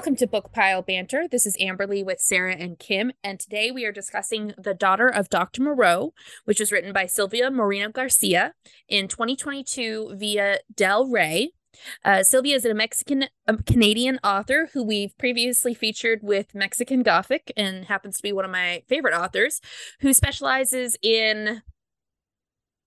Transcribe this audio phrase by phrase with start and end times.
[0.00, 1.28] Welcome to Book Pile Banter.
[1.28, 5.28] This is Amberlee with Sarah and Kim, and today we are discussing The Daughter of
[5.28, 5.60] Dr.
[5.60, 6.14] Moreau,
[6.46, 8.54] which was written by Silvia Moreno Garcia
[8.88, 11.52] in 2022 via Del Rey.
[12.02, 17.52] Uh, Silvia is a Mexican a Canadian author who we've previously featured with Mexican Gothic
[17.54, 19.60] and happens to be one of my favorite authors
[20.00, 21.60] who specializes in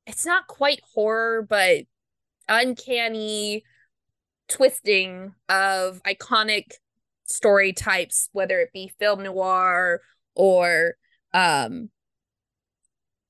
[0.08, 1.84] it's not quite horror, but
[2.50, 3.64] uncanny
[4.50, 6.74] twisting of iconic
[7.26, 10.02] story types, whether it be film noir
[10.36, 10.96] or
[11.34, 11.90] um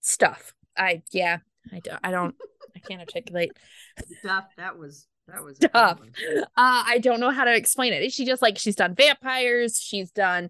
[0.02, 0.54] stuff.
[0.78, 1.40] I yeah,
[1.72, 2.36] I don't I don't
[2.76, 3.52] I can't articulate
[4.20, 4.46] stuff.
[4.58, 6.00] That was that was stuff.
[6.38, 8.12] Uh I don't know how to explain it.
[8.12, 10.50] She just like she's done vampires, she's done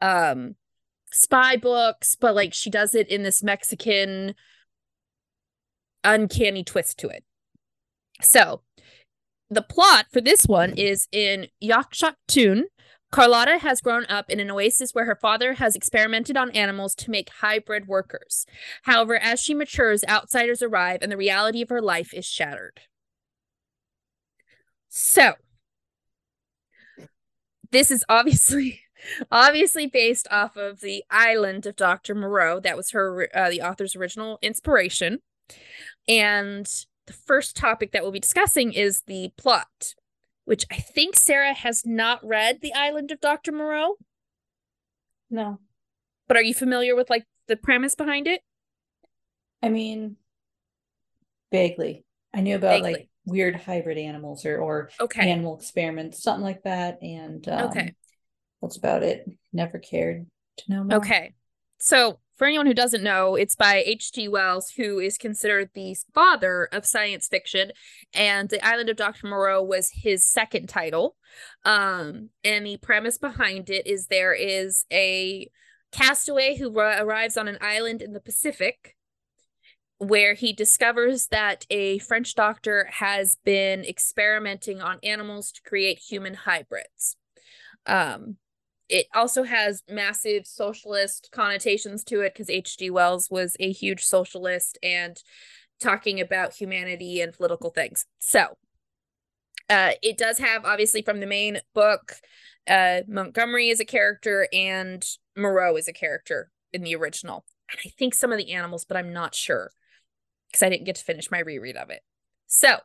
[0.00, 0.56] um
[1.10, 4.34] spy books, but like she does it in this Mexican
[6.02, 7.24] uncanny twist to it.
[8.20, 8.62] So
[9.50, 12.62] the plot for this one is in Yaxaktun,
[13.14, 17.12] Carlotta has grown up in an oasis where her father has experimented on animals to
[17.12, 18.44] make hybrid workers.
[18.82, 22.80] However, as she matures, outsiders arrive and the reality of her life is shattered.
[24.88, 25.34] So,
[27.70, 28.80] this is obviously
[29.30, 32.16] obviously based off of the island of Dr.
[32.16, 32.58] Moreau.
[32.58, 35.20] That was her uh, the author's original inspiration.
[36.08, 36.66] And
[37.06, 39.94] the first topic that we'll be discussing is the plot
[40.44, 43.52] which I think Sarah has not read The Island of Dr.
[43.52, 43.96] Moreau.
[45.30, 45.58] No.
[46.28, 48.40] But are you familiar with like the premise behind it?
[49.62, 50.16] I mean,
[51.50, 52.04] vaguely.
[52.32, 52.92] I knew about vaguely.
[52.92, 55.30] like weird hybrid animals or or okay.
[55.30, 57.02] animal experiments, something like that.
[57.02, 57.94] And um, okay,
[58.60, 59.26] that's about it.
[59.52, 60.26] Never cared
[60.58, 60.98] to know more.
[60.98, 61.34] Okay,
[61.78, 64.28] so for anyone who doesn't know, it's by H.G.
[64.28, 67.70] Wells, who is considered the father of science fiction,
[68.12, 69.28] and The Island of Dr.
[69.28, 71.16] Moreau was his second title.
[71.64, 75.48] Um, and the premise behind it is there is a
[75.92, 78.96] castaway who arrives on an island in the Pacific
[79.98, 86.34] where he discovers that a French doctor has been experimenting on animals to create human
[86.34, 87.16] hybrids.
[87.86, 88.38] Um,
[88.88, 92.90] it also has massive socialist connotations to it because H.G.
[92.90, 95.16] Wells was a huge socialist and
[95.80, 98.04] talking about humanity and political things.
[98.18, 98.56] So,
[99.70, 102.16] uh, it does have obviously from the main book,
[102.68, 105.04] uh, Montgomery is a character and
[105.36, 107.44] Moreau is a character in the original.
[107.70, 109.70] And I think some of the animals, but I'm not sure
[110.50, 112.02] because I didn't get to finish my reread of it.
[112.46, 112.76] So,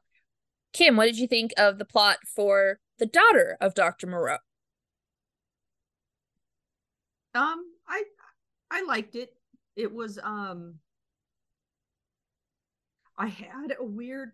[0.73, 4.07] Kim, what did you think of the plot for the daughter of Dr.
[4.07, 4.37] Moreau?
[7.35, 8.03] Um, I
[8.71, 9.33] I liked it.
[9.75, 10.75] It was um
[13.17, 14.31] I had a weird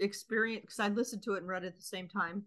[0.00, 2.44] experience because I listened to it and read it at the same time.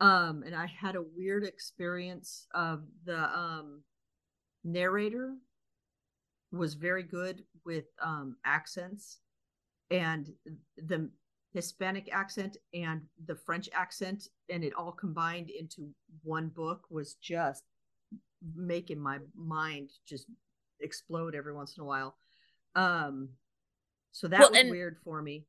[0.00, 3.82] Um, and I had a weird experience of the um
[4.64, 5.34] narrator
[6.52, 9.18] was very good with um accents
[9.90, 10.30] and
[10.76, 11.10] the
[11.52, 15.90] Hispanic accent and the French accent and it all combined into
[16.22, 17.64] one book was just
[18.54, 20.26] making my mind just
[20.80, 22.16] explode every once in a while.
[22.74, 23.30] Um,
[24.12, 25.44] so that well, was and, weird for me.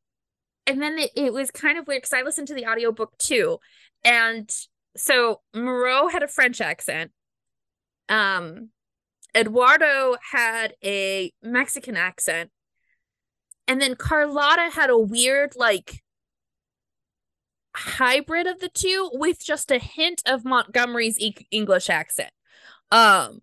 [0.68, 3.60] And then it, it was kind of weird because I listened to the audiobook too.
[4.04, 4.50] And
[4.96, 7.12] so Moreau had a French accent.
[8.10, 8.70] Um,
[9.36, 12.52] Eduardo had a Mexican accent.
[13.68, 16.04] And then Carlotta had a weird, like,
[17.76, 22.32] hybrid of the two with just a hint of Montgomery's e- English accent.
[22.94, 23.42] Um,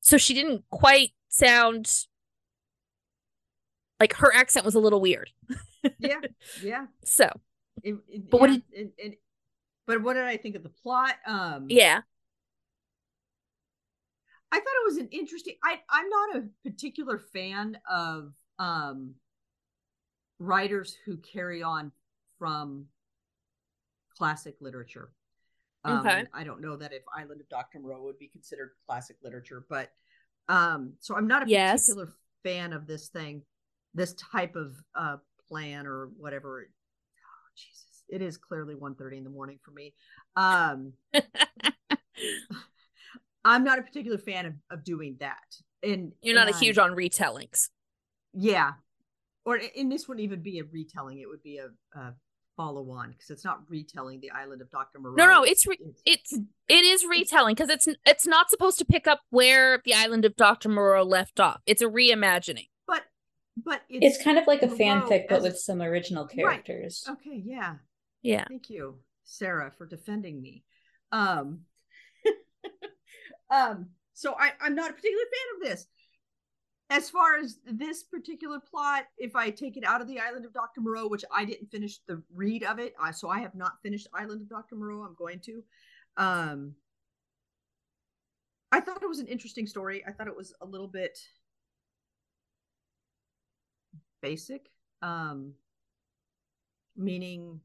[0.00, 2.06] so she didn't quite sound
[3.98, 5.30] like her accent was a little weird.
[5.98, 6.20] yeah,
[6.62, 6.86] yeah.
[7.04, 7.28] So,
[7.82, 8.62] it, it, but yeah, what did
[8.96, 9.18] it,
[9.84, 11.14] but what did I think of the plot?
[11.26, 12.02] Um, yeah,
[14.52, 15.56] I thought it was an interesting.
[15.64, 19.14] I I'm not a particular fan of um
[20.38, 21.90] writers who carry on
[22.38, 22.86] from
[24.16, 25.10] classic literature.
[25.84, 26.24] Um, okay.
[26.34, 27.80] I don't know that if Island of Dr.
[27.80, 29.90] Moreau would be considered classic literature, but
[30.48, 31.86] um, so I'm not a yes.
[31.86, 33.42] particular fan of this thing,
[33.94, 35.16] this type of uh,
[35.48, 36.66] plan or whatever.
[36.66, 39.94] Oh, Jesus, it is clearly 1.30 in the morning for me.
[40.36, 40.94] Um,
[43.44, 45.56] I'm not a particular fan of, of doing that.
[45.82, 47.68] And you're not and, a huge on retellings.
[48.34, 48.72] Yeah.
[49.44, 51.20] Or and this wouldn't even be a retelling.
[51.20, 52.14] It would be a, a
[52.58, 54.98] follow on because it's not retelling the island of Dr.
[54.98, 55.14] Moreau.
[55.14, 56.32] No, no, it's re- it's
[56.68, 60.36] it is retelling because it's it's not supposed to pick up where the island of
[60.36, 60.68] Dr.
[60.68, 61.62] Moreau left off.
[61.64, 62.68] It's a reimagining.
[62.86, 63.04] But
[63.56, 67.04] but it's, it's kind of like a fanfic but with some original characters.
[67.08, 67.14] Right.
[67.14, 67.76] Okay, yeah.
[68.20, 68.44] Yeah.
[68.48, 70.64] Thank you, Sarah, for defending me.
[71.12, 71.60] Um
[73.50, 75.86] Um, so I, I'm not a particular fan of this.
[76.90, 80.54] As far as this particular plot, if I take it out of the Island of
[80.54, 80.80] Dr.
[80.80, 84.40] Moreau, which I didn't finish the read of it, so I have not finished Island
[84.40, 84.74] of Dr.
[84.74, 85.02] Moreau.
[85.02, 85.62] I'm going to.
[86.16, 86.74] Um,
[88.72, 90.02] I thought it was an interesting story.
[90.06, 91.18] I thought it was a little bit
[94.22, 94.70] basic.
[95.02, 95.52] Um,
[96.96, 97.60] meaning,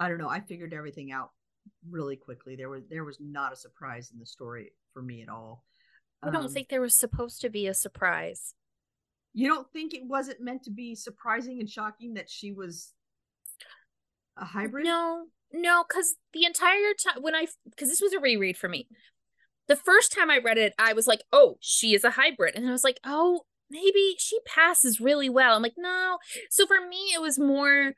[0.00, 0.28] I don't know.
[0.28, 1.30] I figured everything out
[1.88, 2.56] really quickly.
[2.56, 5.64] There was there was not a surprise in the story for me at all.
[6.22, 8.54] I don't um, think there was supposed to be a surprise.
[9.32, 12.94] You don't think it wasn't meant to be surprising and shocking that she was
[14.36, 14.84] a hybrid?
[14.84, 18.88] No, no, because the entire time when I because this was a reread for me.
[19.68, 22.68] The first time I read it, I was like, "Oh, she is a hybrid," and
[22.68, 26.18] I was like, "Oh, maybe she passes really well." I'm like, "No."
[26.50, 27.94] So for me, it was more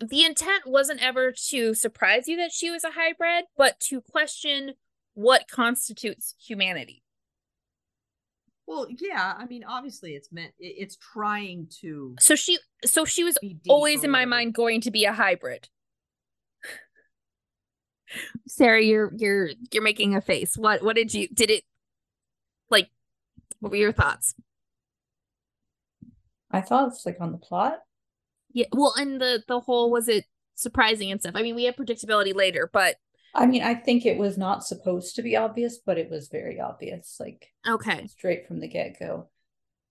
[0.00, 4.74] the intent wasn't ever to surprise you that she was a hybrid, but to question
[5.14, 7.02] what constitutes humanity.
[8.68, 12.14] Well, yeah, I mean, obviously, it's meant it's trying to.
[12.20, 15.70] So she, so she was always in my mind going to be a hybrid.
[18.46, 20.54] Sarah, you're you're you're making a face.
[20.54, 21.64] What what did you did it
[22.68, 22.90] like?
[23.60, 24.34] What were your thoughts?
[26.52, 27.78] My thoughts, like on the plot.
[28.52, 30.26] Yeah, well, and the the whole was it
[30.56, 31.36] surprising and stuff.
[31.36, 32.96] I mean, we have predictability later, but
[33.34, 36.60] I mean, I think it was not supposed to be obvious, but it was very
[36.60, 39.28] obvious, like okay, straight from the get go.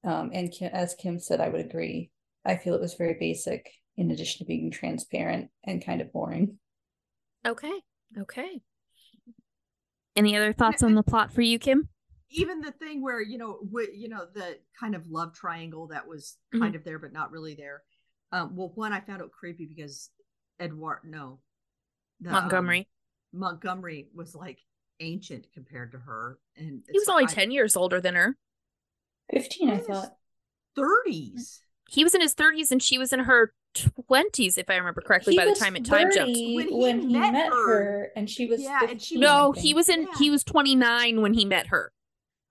[0.04, 2.12] Um, and Kim, as Kim said, I would agree.
[2.46, 6.58] I feel it was very basic, in addition to being transparent and kind of boring.
[7.46, 7.82] Okay,
[8.18, 8.62] okay.
[10.16, 11.90] Any other thoughts on the plot for you, Kim?
[12.30, 16.08] Even the thing where you know, w- you know, the kind of love triangle that
[16.08, 16.64] was mm-hmm.
[16.64, 17.84] kind of there but not really there.
[18.32, 20.10] Um, well, one I found it creepy because
[20.60, 21.40] Edward, no,
[22.20, 22.80] the, Montgomery.
[22.80, 22.86] Um,
[23.34, 24.60] Montgomery was like
[25.00, 28.38] ancient compared to her, and he was only I, ten years older than her.
[29.32, 30.14] Fifteen, I thought.
[30.76, 31.62] Thirties.
[31.90, 35.34] He was in his thirties, and she was in her twenties, if I remember correctly.
[35.34, 38.12] He by the time it time jumped, when he, when he met, met her, her,
[38.16, 40.08] and she was yeah, 15, and she no, he was in yeah.
[40.18, 41.92] he was twenty nine when he met her.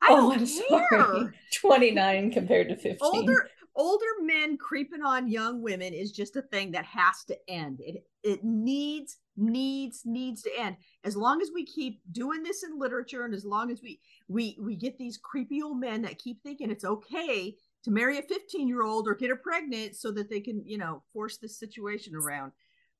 [0.02, 1.30] I oh, I'm sorry.
[1.54, 2.98] Twenty nine compared to fifteen.
[3.00, 7.80] Older older men creeping on young women is just a thing that has to end.
[7.80, 10.76] It it needs needs needs to end.
[11.04, 14.56] As long as we keep doing this in literature and as long as we we
[14.60, 17.54] we get these creepy old men that keep thinking it's okay
[17.84, 20.78] to marry a 15 year old or get her pregnant so that they can you
[20.78, 22.52] know force this situation around.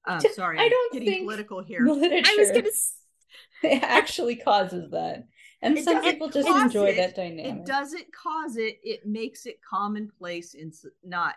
[0.08, 1.80] Um, sorry i don't getting think political here.
[1.84, 2.68] literature i was gonna
[3.62, 5.26] it actually causes that.
[5.62, 6.96] And it some people just enjoy it.
[6.96, 7.60] that dynamic.
[7.60, 8.78] it doesn't cause it.
[8.82, 10.72] It makes it commonplace in
[11.02, 11.34] not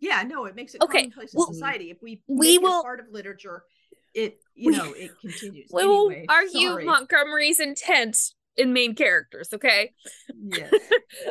[0.00, 1.02] yeah no it makes it okay.
[1.02, 1.90] commonplace in well, society.
[1.90, 3.64] If we we will part of literature
[4.14, 5.70] it you know it continues.
[5.72, 6.84] We will anyway, argue sorry.
[6.84, 8.18] Montgomery's intent
[8.56, 9.48] in main characters.
[9.52, 9.92] Okay.
[10.34, 10.72] Yes.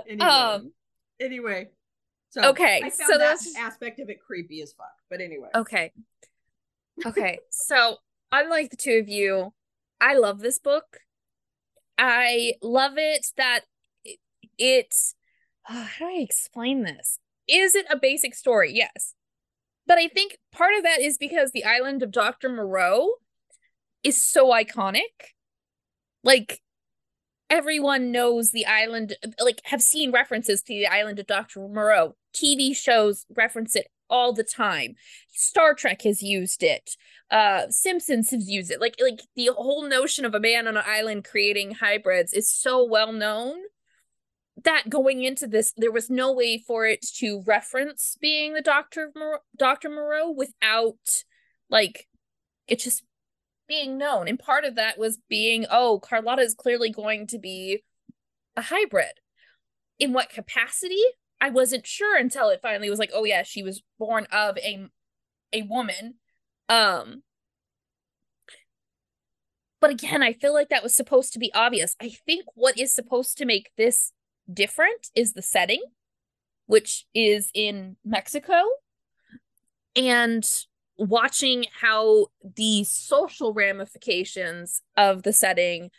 [0.08, 0.26] Anyway.
[0.26, 0.72] um.
[1.20, 1.70] Anyway.
[2.30, 2.90] So okay.
[2.94, 4.94] so that aspect of it creepy as fuck.
[5.10, 5.50] But anyway.
[5.56, 5.92] Okay.
[7.06, 7.40] Okay.
[7.50, 7.98] so
[8.32, 9.54] unlike the two of you,
[10.00, 11.00] I love this book.
[11.98, 13.62] I love it that
[14.04, 14.20] it,
[14.58, 14.96] it
[15.70, 17.20] oh, how do I explain this?
[17.48, 18.72] Is it a basic story?
[18.74, 19.14] Yes.
[19.88, 22.50] But I think part of that is because the island of Dr.
[22.50, 23.16] Moreau
[24.04, 25.34] is so iconic.
[26.24, 26.62] Like
[27.50, 31.68] everyone knows the island like have seen references to the island of Dr.
[31.68, 32.16] Moreau.
[32.34, 34.96] TV shows reference it all the time.
[35.30, 36.96] Star Trek has used it.
[37.30, 38.80] Uh Simpsons has used it.
[38.80, 42.86] Like like the whole notion of a man on an island creating hybrids is so
[42.86, 43.56] well known
[44.64, 49.06] that going into this, there was no way for it to reference being the Doctor
[49.06, 51.24] of Moreau, Doctor Moreau without
[51.70, 52.08] like
[52.68, 53.04] it just
[53.68, 54.28] being known.
[54.28, 57.84] And part of that was being, oh, Carlotta is clearly going to be
[58.56, 59.14] a hybrid.
[59.98, 61.02] In what capacity?
[61.40, 64.88] I wasn't sure until it finally was like, oh yeah, she was born of a
[65.54, 66.16] a woman.
[66.70, 67.24] Um
[69.80, 71.96] but again, I feel like that was supposed to be obvious.
[72.00, 74.12] I think what is supposed to make this
[74.54, 75.82] different is the setting,
[76.66, 78.62] which is in Mexico,
[79.96, 80.44] and
[80.98, 85.90] watching how the social ramifications of the setting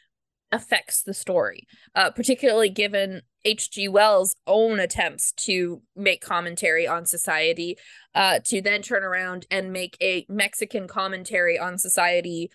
[0.52, 3.88] affects the story, uh, particularly given H.G.
[3.88, 7.78] Wells' own attempts to make commentary on society,
[8.14, 12.50] uh, to then turn around and make a Mexican commentary on society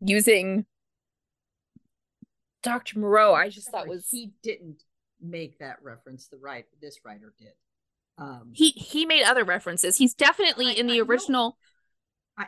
[0.00, 0.66] using
[2.62, 3.00] Dr.
[3.00, 3.34] Moreau.
[3.34, 4.84] I just thought was he didn't
[5.20, 6.28] make that reference.
[6.28, 7.52] The right this writer did.
[8.18, 9.96] Um, he he made other references.
[9.96, 11.56] He's definitely I, in the I original.
[12.36, 12.46] I,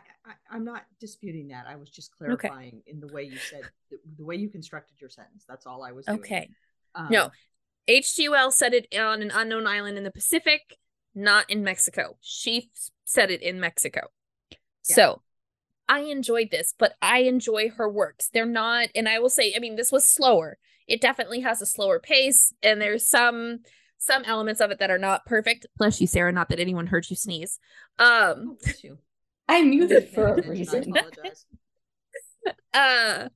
[0.52, 1.66] I am not disputing that.
[1.68, 2.82] I was just clarifying okay.
[2.86, 5.44] in the way you said the, the, way you constructed your sentence.
[5.48, 6.06] That's all I was.
[6.06, 6.18] Doing.
[6.20, 6.50] Okay.
[6.94, 7.30] Um, no,
[7.88, 8.28] H.G.
[8.28, 10.76] Wells said it on an unknown island in the Pacific,
[11.14, 12.16] not in Mexico.
[12.20, 12.70] She
[13.04, 14.08] said it in Mexico.
[14.50, 14.94] Yeah.
[14.94, 15.22] So
[15.88, 18.30] I enjoyed this, but I enjoy her works.
[18.32, 20.56] They're not, and I will say, I mean, this was slower.
[20.90, 23.60] It definitely has a slower pace, and there's some
[23.96, 25.66] some elements of it that are not perfect.
[25.78, 26.32] Bless you, Sarah.
[26.32, 27.60] Not that anyone heard you sneeze.
[27.98, 28.96] Um, oh.
[29.48, 30.92] I muted for a reason.
[32.74, 33.28] uh,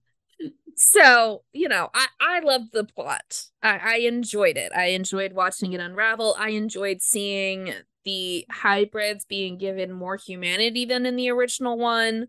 [0.74, 3.44] so you know, I I loved the plot.
[3.62, 4.72] I I enjoyed it.
[4.74, 6.34] I enjoyed watching it unravel.
[6.36, 7.72] I enjoyed seeing
[8.04, 12.26] the hybrids being given more humanity than in the original one.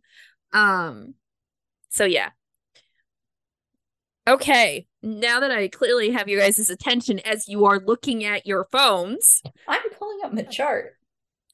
[0.54, 1.16] Um,
[1.90, 2.30] so yeah,
[4.28, 8.68] Okay, now that I clearly have you guys' attention as you are looking at your
[8.72, 10.94] phones, I'm pulling up the chart.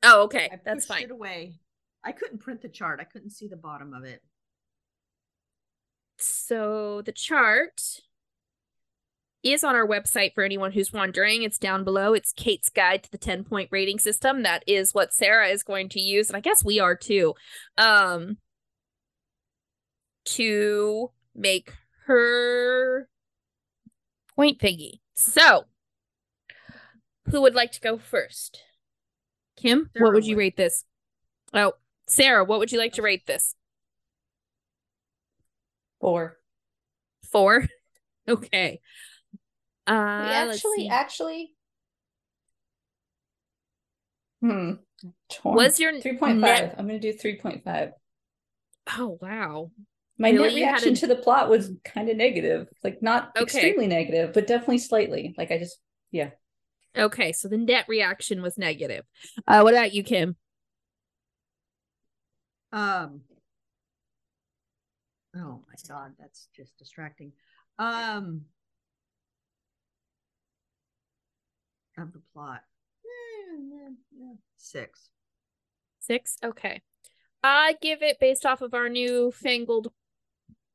[0.03, 1.03] Oh, okay, I that's fine.
[1.03, 1.59] It away.
[2.03, 2.99] I couldn't print the chart.
[2.99, 4.23] I couldn't see the bottom of it.
[6.17, 7.81] So the chart
[9.43, 11.43] is on our website for anyone who's wondering.
[11.43, 12.13] It's down below.
[12.13, 14.43] It's Kate's Guide to the 10 point rating system.
[14.43, 17.33] That is what Sarah is going to use, and I guess we are too,
[17.77, 18.37] um,
[20.25, 21.73] to make
[22.05, 23.09] her
[24.41, 24.99] point thingy.
[25.13, 25.65] So,
[27.29, 28.63] who would like to go first?
[29.55, 30.83] Kim, Sarah what would you rate this?
[31.53, 31.73] Oh,
[32.07, 33.55] Sarah, what would you like to rate this?
[35.99, 36.37] Four.
[37.31, 37.67] Four?
[38.29, 38.79] Okay.
[39.87, 41.55] Uh, actually, actually,
[44.39, 44.73] hmm.
[45.43, 46.37] Was your 3.5?
[46.37, 46.75] Net...
[46.77, 47.91] I'm going to do 3.5.
[48.99, 49.71] Oh, wow.
[50.17, 50.95] My net reaction a...
[50.97, 52.67] to the plot was kind of negative.
[52.83, 53.43] Like not okay.
[53.43, 55.33] extremely negative, but definitely slightly.
[55.37, 55.77] Like I just
[56.11, 56.31] yeah.
[56.97, 59.05] Okay, so the net reaction was negative.
[59.47, 60.35] Uh what about you, Kim?
[62.71, 63.21] Um
[65.35, 67.31] Oh my god, that's just distracting.
[67.79, 68.41] Um
[71.97, 72.61] of the plot.
[74.57, 75.09] Six.
[75.99, 76.37] Six?
[76.43, 76.81] Okay.
[77.43, 79.91] I give it based off of our new fangled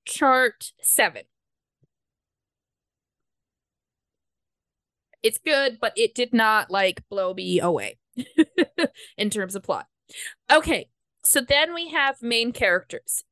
[0.06, 1.22] chart seven.
[5.22, 7.98] It's good, but it did not like blow me away
[9.18, 9.86] in terms of plot.
[10.50, 10.88] Okay,
[11.24, 13.24] so then we have main characters.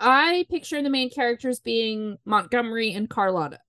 [0.00, 3.60] I picture the main characters being Montgomery and Carlotta.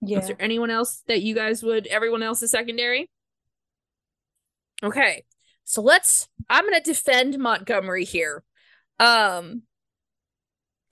[0.00, 0.20] Yeah.
[0.20, 3.10] Is there anyone else that you guys would everyone else is secondary?
[4.82, 5.24] Okay.
[5.64, 8.44] So let's I'm going to defend Montgomery here
[8.98, 9.62] um,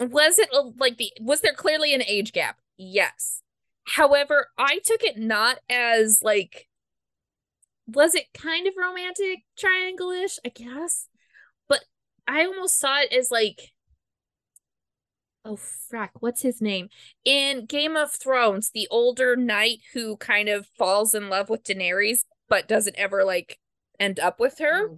[0.01, 2.59] was it like the was there clearly an age gap?
[2.77, 3.43] Yes.
[3.87, 6.69] However, I took it not as like
[7.87, 11.09] was it kind of romantic triangle-ish, I guess.
[11.69, 11.85] But
[12.27, 13.73] I almost saw it as like
[15.45, 16.89] oh frack, what's his name?
[17.25, 22.25] In Game of Thrones, the older knight who kind of falls in love with Daenerys
[22.49, 23.59] but doesn't ever like
[23.99, 24.91] end up with her.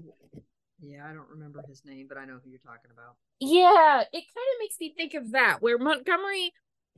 [0.81, 3.17] Yeah, I don't remember his name, but I know who you're talking about.
[3.41, 6.53] Yeah, it kind of makes me think of that, where Montgomery,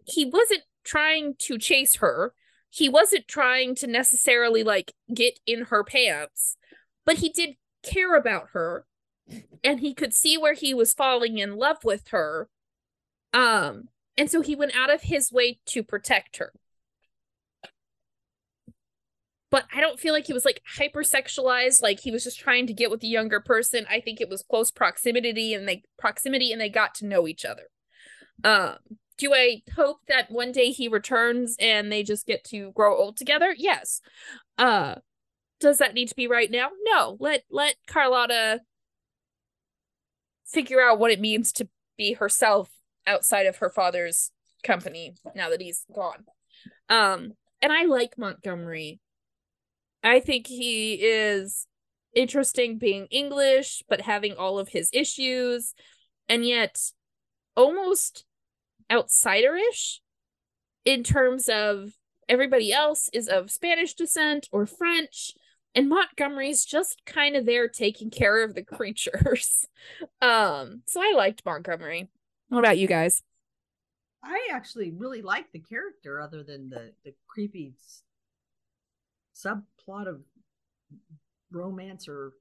[0.05, 2.33] he wasn't trying to chase her.
[2.71, 6.57] He wasn't trying to necessarily like get in her pants,
[7.07, 8.85] but he did care about her
[9.63, 12.49] and he could see where he was falling in love with her.
[13.33, 16.53] Um, and so he went out of his way to protect her
[19.51, 22.75] but I don't feel like he was like hypersexualized, like he was just trying to
[22.75, 23.87] get with the younger person.
[23.89, 27.45] I think it was close proximity and they proximity and they got to know each
[27.45, 27.69] other.
[28.45, 28.77] Um,
[29.17, 33.17] do I hope that one day he returns and they just get to grow old
[33.17, 33.55] together?
[33.57, 34.01] Yes.
[34.57, 34.97] Uh
[35.61, 36.69] does that need to be right now?
[36.85, 37.17] No.
[37.19, 38.61] Let let Carlotta
[40.47, 42.71] figure out what it means to be herself
[43.07, 44.31] outside of her father's
[44.63, 46.25] company now that he's gone.
[46.89, 49.01] Um and I like Montgomery
[50.03, 51.67] I think he is
[52.15, 55.75] interesting being English, but having all of his issues,
[56.29, 56.93] and yet
[57.57, 58.25] almost
[58.91, 59.99] outsiderish
[60.85, 61.93] in terms of
[62.29, 65.33] everybody else is of Spanish descent or French,
[65.75, 69.67] and Montgomery's just kind of there taking care of the creatures.
[70.23, 72.09] um, so I liked Montgomery.
[72.49, 73.23] What about you guys?
[74.23, 77.75] I actually really like the character, other than the the creepy
[79.45, 80.21] subplot of
[81.51, 82.33] romance or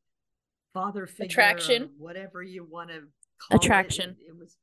[0.74, 3.04] father figure attraction whatever you want to
[3.52, 4.26] attraction it.
[4.26, 4.38] It, it.
[4.38, 4.58] was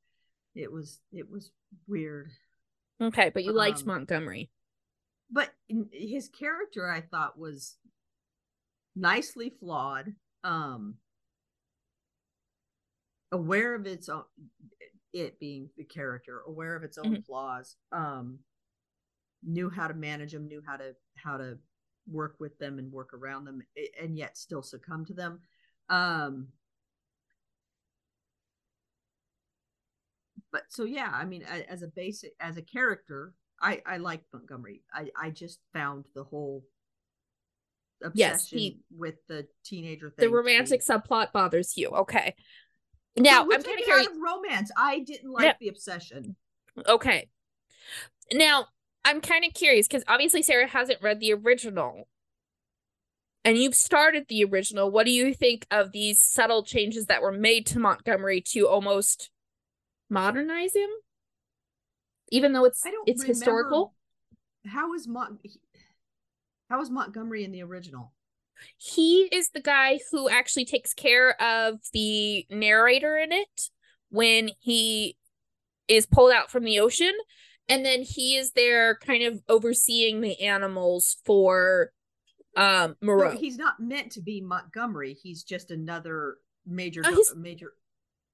[0.54, 1.50] it was it was
[1.86, 2.30] weird
[3.00, 4.50] okay but you um, liked montgomery
[5.30, 5.50] but
[5.92, 7.76] his character i thought was
[8.94, 10.12] nicely flawed
[10.44, 10.94] um
[13.32, 14.24] aware of its own
[15.12, 17.22] it being the character aware of its own mm-hmm.
[17.22, 18.38] flaws um
[19.42, 21.58] knew how to manage them knew how to how to
[22.10, 23.62] work with them and work around them
[24.00, 25.40] and yet still succumb to them.
[25.88, 26.48] Um
[30.54, 34.82] but so yeah i mean as a basic as a character i i like montgomery.
[34.94, 36.64] I i just found the whole
[38.02, 41.88] obsession yes, he, with the teenager thing the romantic subplot bothers you.
[41.88, 42.34] Okay.
[43.16, 44.70] Now so i'm kind of romance.
[44.76, 45.54] I didn't like yeah.
[45.60, 46.36] the obsession.
[46.86, 47.28] Okay.
[48.32, 48.66] Now
[49.04, 52.08] i'm kind of curious because obviously sarah hasn't read the original.
[53.44, 54.90] And you've started the original.
[54.90, 59.28] What do you think of these subtle changes that were made to montgomery to almost
[60.08, 60.88] modernize him?
[62.30, 63.94] Even though it's it's historical?
[64.66, 65.40] How is Mont-
[66.70, 68.12] how is montgomery in the original?
[68.78, 73.68] He is the guy who actually takes care of the narrator in it
[74.08, 75.18] when he
[75.86, 77.12] is pulled out from the ocean
[77.68, 81.92] and then he is there kind of overseeing the animals for
[82.56, 83.32] um Moreau.
[83.32, 85.14] No, he's not meant to be Montgomery.
[85.14, 87.72] He's just another major oh, do- major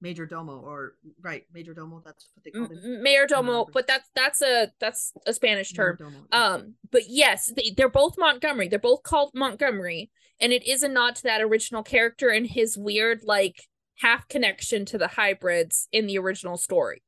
[0.01, 3.03] major domo or right major domo that's what they call him.
[3.03, 5.99] mayor domo but that's that's a that's a spanish term.
[6.33, 8.69] um but yes they, they're both montgomery.
[8.69, 10.11] They're both called montgomery
[10.41, 13.69] and it is a nod to that original character and his weird like
[13.99, 17.03] half connection to the hybrids in the original story.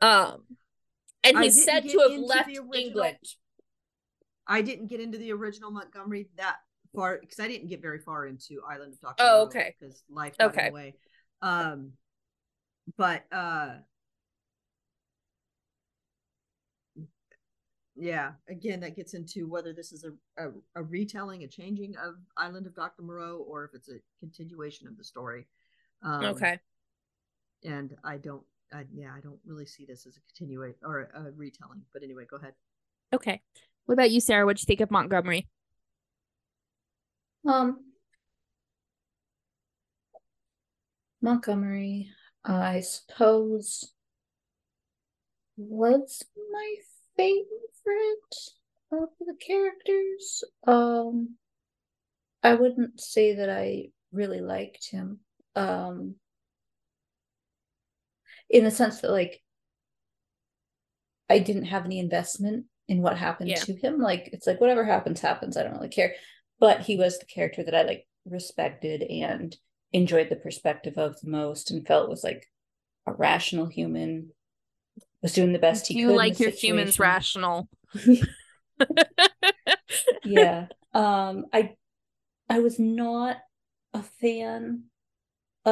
[0.00, 0.44] Um
[1.24, 3.18] and he's said to have left england.
[4.50, 6.56] I didn't get into the original montgomery that
[6.94, 9.74] far because i didn't get very far into island of dr oh okay.
[9.78, 10.68] because life got okay.
[10.68, 10.94] away
[11.42, 11.92] um
[12.96, 13.74] but uh
[17.94, 22.14] yeah again that gets into whether this is a, a, a, retelling a changing of
[22.36, 25.46] island of dr moreau or if it's a continuation of the story.
[26.02, 26.60] Um, okay.
[27.64, 31.28] and i don't I, yeah i don't really see this as a continuation or a,
[31.28, 32.54] a retelling but anyway go ahead
[33.14, 33.40] okay
[33.86, 35.48] what about you sarah what you think of montgomery
[37.46, 37.78] um
[41.20, 42.10] montgomery
[42.44, 43.92] I suppose
[45.58, 46.74] was my
[47.16, 47.44] favorite
[48.92, 50.44] of the characters.
[50.66, 51.36] Um,
[52.42, 55.18] I wouldn't say that I really liked him.
[55.56, 56.14] Um,
[58.50, 59.40] in the sense that like
[61.28, 63.56] I didn't have any investment in what happened yeah.
[63.56, 63.98] to him.
[63.98, 65.56] Like it's like whatever happens, happens.
[65.56, 66.14] I don't really care.
[66.58, 69.54] But he was the character that I like respected and
[69.92, 72.46] enjoyed the perspective of the most and felt was like
[73.06, 74.30] a rational human
[75.22, 76.12] was doing the best he you could.
[76.12, 76.78] You like your situation.
[76.78, 77.68] humans rational.
[80.24, 80.66] yeah.
[80.94, 81.74] Um I
[82.48, 83.36] I was not
[83.92, 84.84] a fan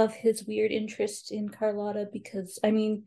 [0.04, 3.04] of his weird interest in Carlotta because I mean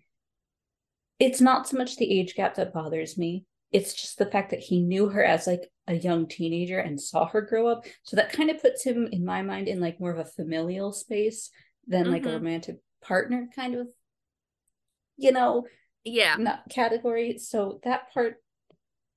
[1.19, 3.45] it's not so much the age gap that bothers me.
[3.71, 7.28] It's just the fact that he knew her as like a young teenager and saw
[7.28, 7.86] her grow up.
[8.04, 10.91] So that kind of puts him, in my mind, in like more of a familial
[10.93, 11.52] space
[11.88, 12.12] than mm-hmm.
[12.12, 12.36] like a mm-hmm.
[12.36, 13.88] romantic partner kind of,
[15.17, 15.67] you know,
[16.04, 17.38] yeah, not category.
[17.38, 18.38] So that part,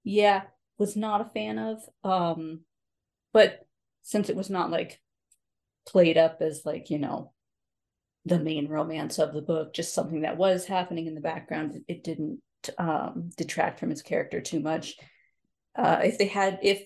[0.02, 0.42] yeah,
[0.76, 1.82] was not a fan of.
[2.04, 2.62] Um,
[3.32, 3.60] but
[4.02, 5.00] since it was not like
[5.86, 7.32] played up as like, you know,
[8.24, 12.04] the main romance of the book, just something that was happening in the background, it
[12.04, 12.40] didn't
[12.78, 14.94] um detract from his character too much
[15.76, 16.84] uh, if they had if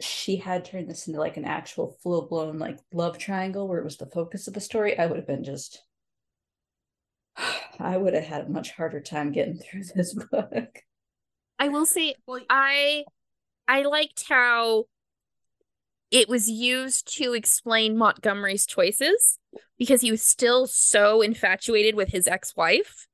[0.00, 3.84] she had turned this into like an actual full blown like love triangle where it
[3.84, 5.82] was the focus of the story, I would have been just
[7.78, 10.80] I would have had a much harder time getting through this book.
[11.58, 13.04] I will say well, I
[13.68, 14.86] I liked how
[16.12, 19.38] it was used to explain Montgomery's choices
[19.78, 23.08] because he was still so infatuated with his ex-wife.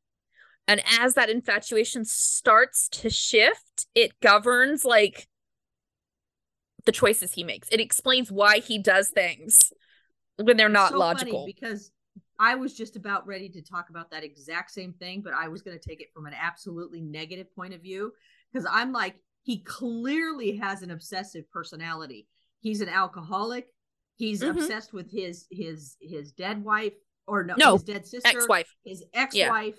[0.67, 5.29] And as that infatuation starts to shift it governs like
[6.85, 7.69] the choices he makes.
[7.71, 9.73] It explains why he does things
[10.37, 11.45] when they're not so logical.
[11.47, 11.91] because
[12.39, 15.63] i was just about ready to talk about that exact same thing but i was
[15.63, 18.13] going to take it from an absolutely negative point of view
[18.53, 22.29] because i'm like he clearly has an obsessive personality
[22.61, 23.69] he's an alcoholic
[24.17, 24.59] he's mm-hmm.
[24.59, 26.95] obsessed with his his his dead wife
[27.27, 29.77] or no, no his dead sister ex-wife his ex-wife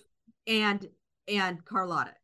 [0.47, 0.87] and
[1.29, 2.15] and Carlotta.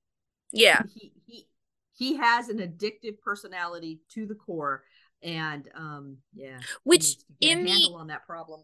[0.52, 0.82] Yeah.
[0.94, 1.48] He he
[1.94, 4.84] he has an addictive personality to the core
[5.22, 6.60] and um yeah.
[6.84, 8.62] Which in the on that problem.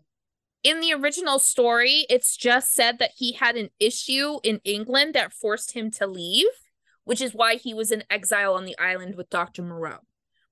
[0.64, 5.34] In the original story, it's just said that he had an issue in England that
[5.34, 6.46] forced him to leave,
[7.04, 9.64] which is why he was in exile on the island with Dr.
[9.64, 10.00] Moreau.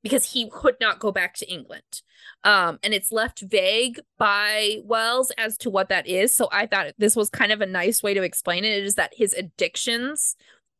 [0.03, 2.01] Because he could not go back to England.
[2.43, 6.33] Um, and it's left vague by Wells as to what that is.
[6.33, 9.13] So I thought this was kind of a nice way to explain it is that
[9.15, 10.35] his addictions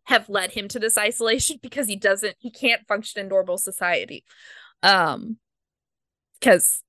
[0.05, 4.23] have led him to this isolation because he doesn't he can't function in normal society.
[4.83, 5.37] Um
[6.39, 6.81] because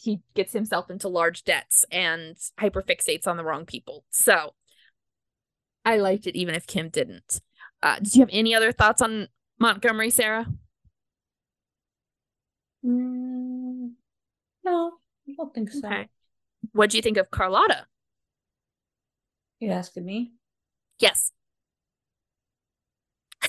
[0.00, 4.04] he gets himself into large debts and hyperfixates on the wrong people.
[4.10, 4.54] So
[5.84, 7.40] I liked it even if Kim didn't.
[7.82, 10.46] Uh, did you have any other thoughts on Montgomery, Sarah?
[12.84, 13.92] Mm,
[14.64, 14.92] no,
[15.28, 15.86] I don't think so.
[15.86, 16.08] Okay.
[16.72, 17.86] What do you think of Carlotta?
[19.60, 20.32] You asking me?
[20.98, 21.32] Yes.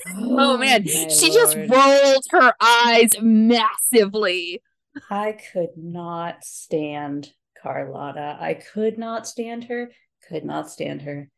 [0.08, 1.34] Oh, oh man, she Lord.
[1.34, 4.62] just rolled her eyes massively.
[5.10, 8.38] I could not stand Carlotta.
[8.40, 9.90] I could not stand her.
[10.28, 11.28] Could not stand her.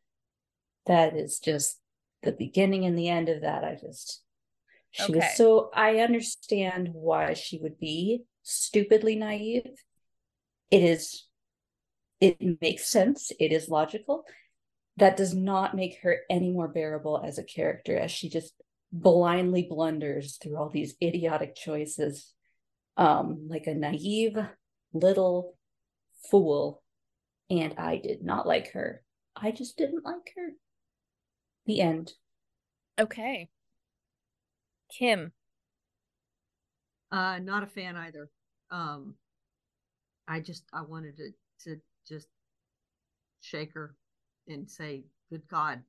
[0.86, 1.80] That is just
[2.22, 3.64] the beginning and the end of that.
[3.64, 4.22] I just
[4.90, 5.14] she okay.
[5.16, 9.70] was so I understand why she would be stupidly naive.
[10.70, 11.26] It is
[12.20, 13.30] it makes sense.
[13.38, 14.24] It is logical.
[14.96, 18.54] That does not make her any more bearable as a character as she just
[18.90, 22.32] blindly blunders through all these idiotic choices
[22.96, 24.38] um like a naive
[24.94, 25.58] little
[26.30, 26.82] fool
[27.50, 29.02] and I did not like her.
[29.34, 30.52] I just didn't like her.
[31.66, 32.12] The end.
[32.98, 33.48] Okay.
[34.88, 35.32] Kim.
[37.10, 38.30] Uh not a fan either.
[38.70, 39.14] Um
[40.26, 41.30] I just I wanted to
[41.64, 42.28] to just
[43.40, 43.94] shake her
[44.46, 45.82] and say, Good God,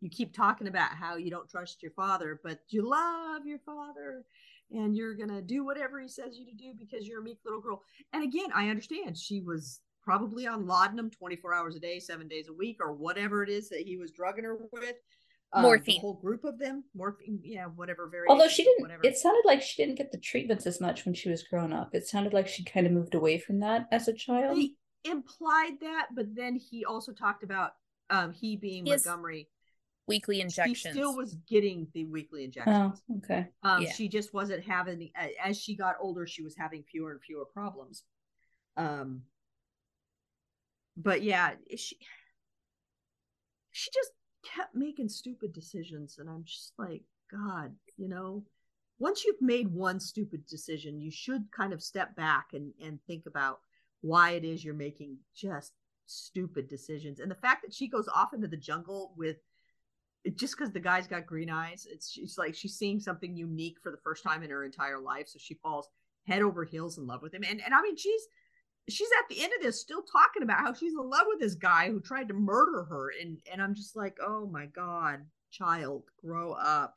[0.00, 4.24] you keep talking about how you don't trust your father, but you love your father
[4.70, 7.60] and you're gonna do whatever he says you to do because you're a meek little
[7.60, 7.82] girl.
[8.12, 12.48] And again, I understand she was probably on laudanum 24 hours a day, seven days
[12.48, 14.94] a week, or whatever it is that he was drugging her with
[15.52, 16.00] um, morphine.
[16.00, 18.08] whole group of them, morphine, yeah, whatever.
[18.08, 18.26] Very.
[18.28, 19.02] Although she didn't, whatever.
[19.04, 21.94] it sounded like she didn't get the treatments as much when she was growing up.
[21.94, 24.56] It sounded like she kind of moved away from that as a child.
[24.56, 27.72] He implied that, but then he also talked about
[28.10, 29.48] um he being Montgomery
[30.06, 30.78] weekly injections.
[30.78, 33.02] She still was getting the weekly injections.
[33.10, 33.48] Oh, okay.
[33.62, 33.92] Um, yeah.
[33.92, 35.10] she just wasn't having
[35.42, 38.02] as she got older, she was having fewer and fewer problems.
[38.76, 39.22] Um,
[40.96, 41.96] but yeah, she
[43.72, 44.10] she just
[44.44, 48.42] kept making stupid decisions and i'm just like god you know?
[49.00, 53.26] Once you've made one stupid decision you should kind of step back and and think
[53.26, 53.60] about
[54.00, 55.72] why it is you're making just
[56.06, 57.20] stupid decisions.
[57.20, 59.36] And the fact that she goes off into the jungle with
[60.36, 63.90] just because the guy's got green eyes it's it's like she's seeing something unique for
[63.90, 65.90] the first time in her entire life so she falls
[66.26, 67.44] head over heels in love with him.
[67.46, 68.22] And and i mean she's
[68.88, 71.54] she's at the end of this still talking about how she's in love with this
[71.54, 75.20] guy who tried to murder her and and i'm just like oh my god
[75.54, 76.96] child grow up.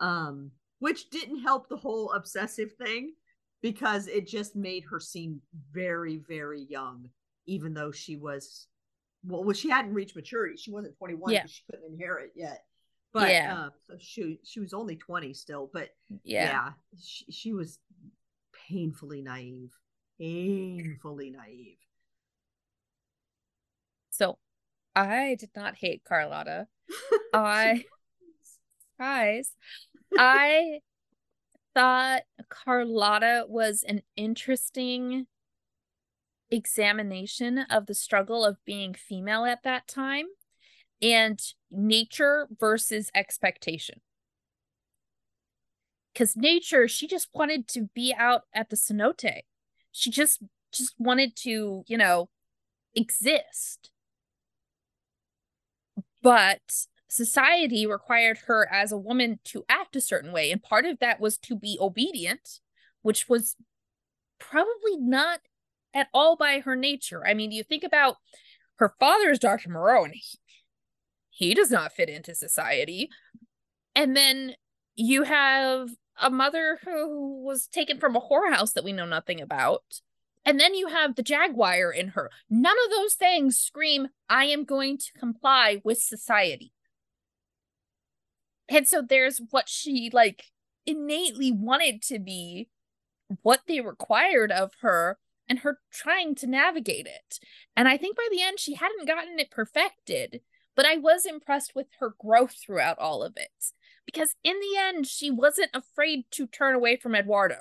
[0.00, 0.50] Um
[0.80, 3.14] which didn't help the whole obsessive thing
[3.62, 5.40] because it just made her seem
[5.72, 7.08] very very young
[7.46, 8.66] even though she was
[9.24, 10.56] well, well she hadn't reached maturity.
[10.56, 11.46] She wasn't 21 yeah.
[11.46, 12.64] she couldn't inherit yet.
[13.12, 13.58] But yeah.
[13.58, 15.88] uh, so she she was only 20 still but
[16.22, 16.70] yeah, yeah
[17.02, 17.78] she, she was
[18.68, 19.72] painfully naive
[20.18, 21.76] painfully naive.
[24.10, 24.38] So
[24.94, 26.66] I did not hate Carlotta.
[27.34, 27.84] I
[28.98, 29.52] guys,
[30.16, 30.80] I
[31.74, 35.26] thought Carlotta was an interesting
[36.50, 40.26] examination of the struggle of being female at that time
[41.00, 44.00] and nature versus expectation.
[46.12, 49.42] Because nature, she just wanted to be out at the cenote
[49.92, 52.28] she just just wanted to you know
[52.94, 53.90] exist.
[56.22, 56.60] But
[57.08, 61.20] society required her as a woman to act a certain way and part of that
[61.20, 62.60] was to be obedient
[63.00, 63.56] which was
[64.38, 65.40] probably not
[65.94, 67.26] at all by her nature.
[67.26, 68.16] I mean you think about
[68.76, 69.68] her father is dr.
[69.70, 70.38] Moreau and he,
[71.30, 73.08] he does not fit into society.
[73.94, 74.54] And then
[74.94, 75.88] you have
[76.20, 80.00] a mother who was taken from a whorehouse that we know nothing about.
[80.44, 82.30] And then you have the jaguar in her.
[82.48, 86.72] None of those things scream, I am going to comply with society.
[88.68, 90.44] And so there's what she like
[90.86, 92.68] innately wanted to be,
[93.42, 97.38] what they required of her, and her trying to navigate it.
[97.76, 100.40] And I think by the end, she hadn't gotten it perfected,
[100.76, 103.72] but I was impressed with her growth throughout all of it
[104.08, 107.56] because in the end, she wasn't afraid to turn away from Eduardo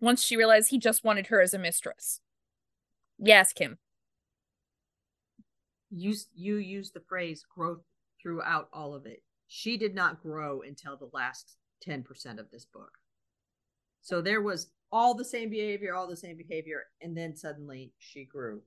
[0.00, 2.18] once she realized he just wanted her as a mistress.
[3.16, 3.78] Yes, Kim.
[5.88, 7.84] You, you used the phrase growth
[8.20, 9.22] throughout all of it.
[9.46, 11.54] She did not grow until the last
[11.86, 12.04] 10%
[12.40, 12.98] of this book.
[14.02, 18.24] So there was all the same behavior, all the same behavior, and then suddenly she
[18.24, 18.62] grew.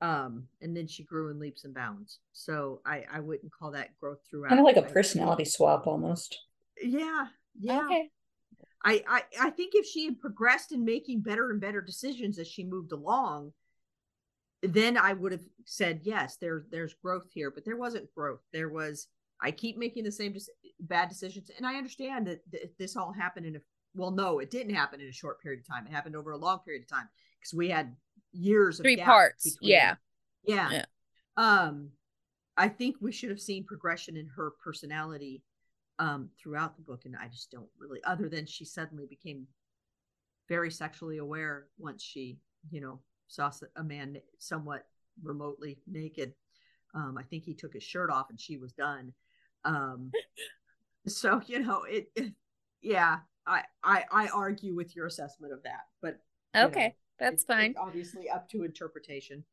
[0.00, 2.18] Um, and then she grew in leaps and bounds.
[2.32, 4.50] So I I wouldn't call that growth throughout.
[4.50, 6.38] Kind of like a personality swap almost.
[6.82, 7.26] Yeah.
[7.58, 7.84] Yeah.
[7.86, 8.10] Okay.
[8.84, 12.46] I, I I think if she had progressed in making better and better decisions as
[12.46, 13.52] she moved along,
[14.62, 17.50] then I would have said yes, there's there's growth here.
[17.50, 18.40] But there wasn't growth.
[18.52, 19.08] There was
[19.40, 20.36] I keep making the same
[20.80, 23.60] bad decisions, and I understand that th- this all happened in a
[23.94, 25.86] well, no, it didn't happen in a short period of time.
[25.86, 27.08] It happened over a long period of time
[27.40, 27.96] because we had
[28.36, 29.56] years of three parts.
[29.60, 29.96] Yeah.
[30.44, 30.84] yeah, yeah.
[31.36, 31.90] Um,
[32.56, 35.42] I think we should have seen progression in her personality
[35.98, 38.00] um throughout the book, and I just don't really.
[38.04, 39.46] Other than she suddenly became
[40.48, 42.38] very sexually aware once she,
[42.70, 44.86] you know, saw a man somewhat
[45.22, 46.32] remotely naked.
[46.94, 49.12] Um, I think he took his shirt off and she was done.
[49.64, 50.12] Um,
[51.06, 52.32] so you know, it, it
[52.82, 56.18] yeah, I, I I argue with your assessment of that, but
[56.54, 57.74] okay, know, that's fine.
[57.78, 59.44] obviously, up to interpretation.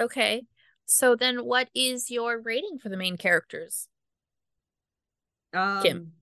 [0.00, 0.42] Okay,
[0.86, 3.88] so then what is your rating for the main characters?
[5.52, 6.12] Um, Kim.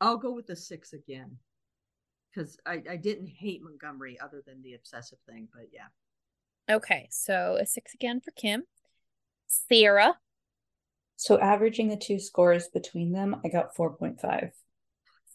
[0.00, 1.38] I'll go with the six again
[2.34, 6.74] because I, I didn't hate Montgomery other than the obsessive thing, but yeah.
[6.74, 8.64] Okay, so a six again for Kim.
[9.46, 10.18] Sarah.
[11.16, 14.50] So averaging the two scores between them, I got 4.5.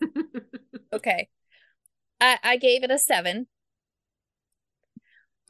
[0.94, 1.30] okay.
[2.22, 3.48] I, I gave it a seven.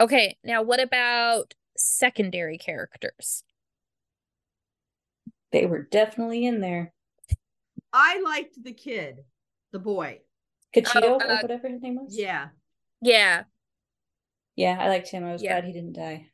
[0.02, 3.44] Okay, now what about secondary characters?
[5.52, 6.94] They were definitely in there.
[7.92, 9.24] I liked the kid,
[9.72, 10.20] the boy.
[10.76, 12.16] Cachito, oh, uh, whatever his name was?
[12.16, 12.50] Yeah.
[13.02, 13.44] Yeah.
[14.56, 15.24] Yeah, I liked him.
[15.24, 15.54] I was yeah.
[15.54, 16.28] glad he didn't die.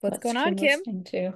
[0.00, 1.04] What's, What's going on, Kim?
[1.04, 1.34] To?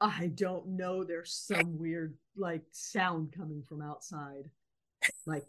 [0.00, 1.04] I don't know.
[1.04, 4.50] There's some weird like sound coming from outside.
[5.26, 5.44] Like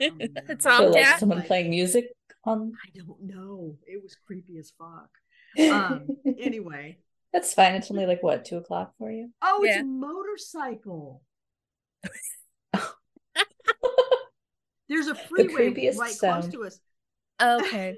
[0.00, 2.08] it's all so, like someone playing music
[2.44, 3.76] on I don't know.
[3.86, 5.10] It was creepy as fuck.
[5.72, 6.08] Um
[6.40, 6.98] anyway.
[7.32, 7.74] That's fine.
[7.74, 9.30] It's only like what, two o'clock for you?
[9.42, 11.22] Oh, it's a motorcycle.
[14.88, 16.42] There's a freeway right sound.
[16.44, 16.80] close to us.
[17.42, 17.96] Okay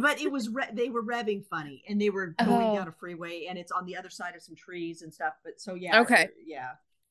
[0.00, 2.74] but it was re- they were revving funny and they were going oh.
[2.76, 5.60] down a freeway and it's on the other side of some trees and stuff but
[5.60, 6.00] so yeah.
[6.00, 6.28] Okay.
[6.46, 6.70] Yeah.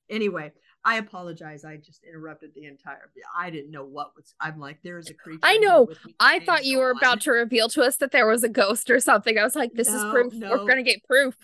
[0.09, 0.51] Anyway
[0.85, 1.63] i apologize.
[1.63, 5.13] I just interrupted the entire i didn't know what was i'm like there is a
[5.13, 5.87] creature i know.
[6.19, 6.97] i thought you were on.
[6.97, 9.37] about to reveal to us that there was a ghost or something.
[9.37, 10.49] I was like this no, is proof no.
[10.51, 11.35] we're gonna get proof.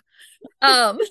[0.62, 1.00] Um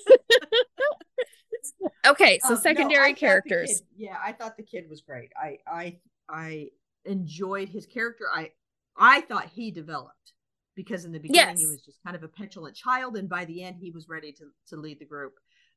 [2.07, 5.31] okay so um, secondary no, characters kid, yeah i thought the kid was great.
[5.37, 5.97] I i
[6.29, 6.69] i
[7.09, 8.27] enjoyed his character.
[8.33, 8.51] I
[8.99, 10.33] I thought he developed
[10.75, 11.59] because in the beginning yes.
[11.59, 14.33] he was just kind of a petulant child, and by the end he was ready
[14.33, 15.35] to to lead the group.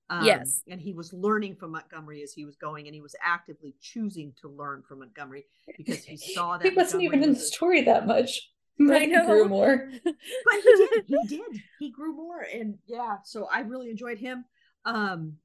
[0.10, 3.16] Um, yes, and he was learning from Montgomery as he was going, and he was
[3.24, 5.46] actively choosing to learn from Montgomery
[5.78, 8.50] because he saw that he wasn't even in the story that much.
[8.78, 9.90] But he grew more.
[10.04, 10.14] but
[10.64, 11.06] he did.
[11.08, 11.62] He did.
[11.80, 13.18] He grew more, and yeah.
[13.24, 14.46] So I really enjoyed him.
[14.86, 15.38] Um,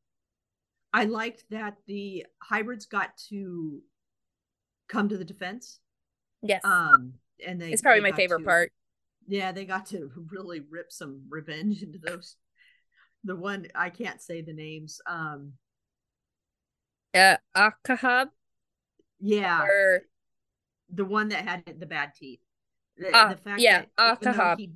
[0.92, 3.80] I liked that the hybrids got to
[4.88, 5.80] come to the defense.
[6.42, 6.62] Yes.
[6.64, 8.72] Um, and they it's probably they my favorite to, part.
[9.26, 12.36] Yeah they got to really rip some revenge into those
[13.24, 15.54] the one i can't say the names um
[17.14, 18.28] uh akahab
[19.20, 19.62] yeah.
[19.62, 20.02] Or
[20.92, 22.40] the one that had the bad teeth.
[22.98, 24.72] The, uh, the fact yeah akahab he,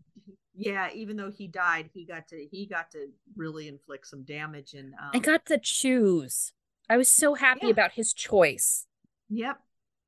[0.54, 4.74] yeah even though he died he got to he got to really inflict some damage
[4.74, 6.52] and um, i got to choose.
[6.88, 7.70] I was so happy yeah.
[7.70, 8.86] about his choice.
[9.30, 9.58] Yep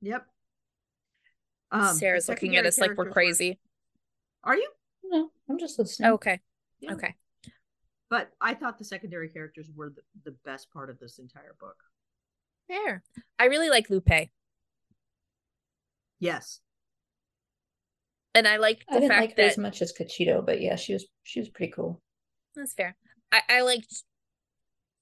[0.02, 0.26] yep
[1.72, 3.58] um, Sarah's looking at us like we're crazy.
[4.44, 4.70] Are you?
[5.04, 6.12] No, I'm just listening.
[6.12, 6.40] Okay.
[6.80, 6.92] Yeah.
[6.92, 7.14] Okay.
[8.10, 11.76] But I thought the secondary characters were the, the best part of this entire book.
[12.68, 13.02] Fair.
[13.38, 14.28] I really like Lupe.
[16.20, 16.60] Yes.
[18.34, 20.76] And I like the I didn't fact like that as much as Cachito, but yeah,
[20.76, 22.00] she was she was pretty cool.
[22.54, 22.96] That's fair.
[23.30, 24.04] I, I liked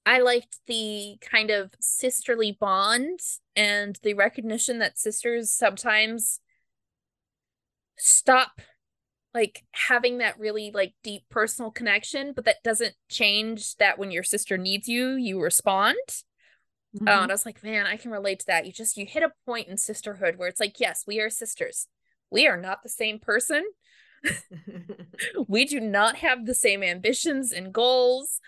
[0.05, 3.19] I liked the kind of sisterly bond
[3.55, 6.39] and the recognition that sisters sometimes
[7.97, 8.61] stop
[9.33, 14.23] like having that really like deep personal connection but that doesn't change that when your
[14.23, 15.97] sister needs you you respond.
[16.95, 17.07] Mm-hmm.
[17.07, 18.65] uh, and i was like man i can relate to that.
[18.65, 21.87] You just you hit a point in sisterhood where it's like yes we are sisters.
[22.29, 23.63] We are not the same person.
[25.47, 28.39] We do not have the same ambitions and goals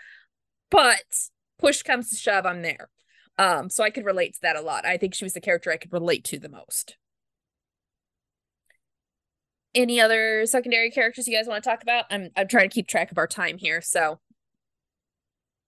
[0.70, 1.04] but
[1.60, 2.90] push comes to shove i'm there.
[3.38, 4.86] Um so i could relate to that a lot.
[4.86, 6.98] I think she was the character i could relate to the most
[9.76, 12.06] any other secondary characters you guys want to talk about?
[12.10, 14.20] I'm I'm trying to keep track of our time here, so.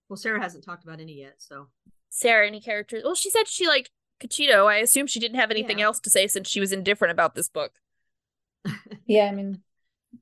[0.09, 1.67] Well, Sarah hasn't talked about any yet, so.
[2.09, 3.03] Sarah, any characters?
[3.03, 3.89] Well, she said she liked
[4.21, 4.67] Cachito.
[4.67, 5.85] I assume she didn't have anything yeah.
[5.85, 7.73] else to say since she was indifferent about this book.
[9.05, 9.61] yeah, I mean,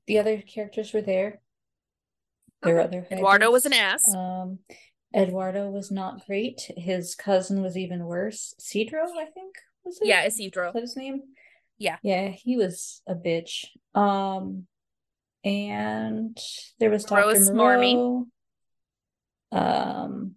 [0.06, 1.40] the other characters were there.
[2.62, 2.72] There okay.
[2.72, 3.06] were other.
[3.10, 4.12] Eduardo was an ass.
[4.14, 4.58] Um,
[5.14, 6.62] Eduardo was not great.
[6.76, 8.54] His cousin was even worse.
[8.60, 10.08] Cedro, I think, was it?
[10.08, 10.68] Yeah, Isidro.
[10.68, 11.22] Is that his name?
[11.78, 11.96] Yeah.
[12.02, 13.66] Yeah, he was a bitch.
[13.94, 14.66] Um,
[15.44, 16.38] and
[16.78, 17.26] there was Dr.
[17.26, 18.26] Rose Moreau.
[19.52, 20.34] Um,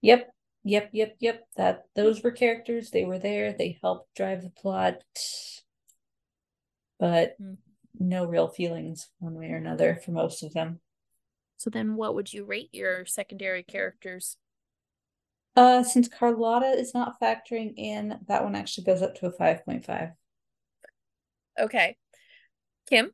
[0.00, 0.32] yep,
[0.64, 1.46] yep, yep, yep.
[1.56, 2.90] That those were characters.
[2.90, 3.52] They were there.
[3.52, 5.02] They helped drive the plot,
[6.98, 7.58] but mm.
[7.98, 10.80] no real feelings one way or another for most of them.
[11.56, 14.36] So then, what would you rate your secondary characters?
[15.56, 20.12] Uh, since Carlota is not factoring in, that one actually goes up to a 5.5.
[21.60, 21.96] Okay.
[22.88, 23.12] Kim?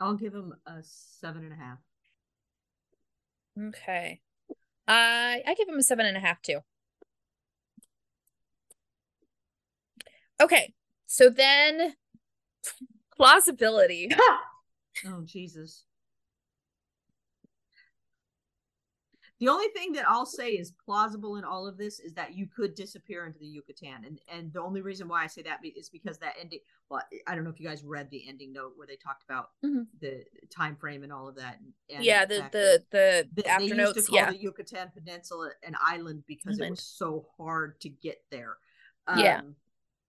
[0.00, 1.78] I'll give him a seven and a half.
[3.58, 4.20] Okay.
[4.88, 6.60] I I give him a seven and a half too.
[10.40, 10.72] Okay.
[11.06, 11.94] So then
[13.14, 14.10] plausibility.
[15.06, 15.84] oh Jesus.
[19.40, 22.46] The only thing that I'll say is plausible in all of this is that you
[22.46, 25.88] could disappear into the Yucatan, and and the only reason why I say that is
[25.88, 26.58] because that ending.
[26.90, 29.50] Well, I don't know if you guys read the ending note where they talked about
[29.64, 29.84] mm-hmm.
[29.98, 30.24] the
[30.54, 31.58] time frame and all of that.
[31.58, 34.30] And, and yeah, the the the, the after they used to call yeah.
[34.30, 36.66] the Yucatan Peninsula an island because island.
[36.66, 38.58] it was so hard to get there.
[39.06, 39.40] Um, yeah.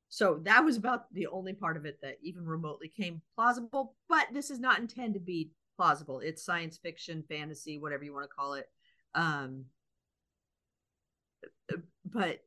[0.10, 3.96] So that was about the only part of it that even remotely came plausible.
[4.10, 6.20] But this is not intended to be plausible.
[6.20, 8.68] It's science fiction, fantasy, whatever you want to call it
[9.16, 9.66] um
[12.06, 12.40] but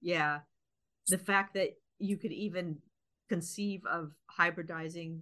[0.00, 0.40] yeah
[1.08, 2.76] the fact that you could even
[3.28, 5.20] conceive of hybridizing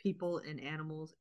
[0.00, 1.14] people and animals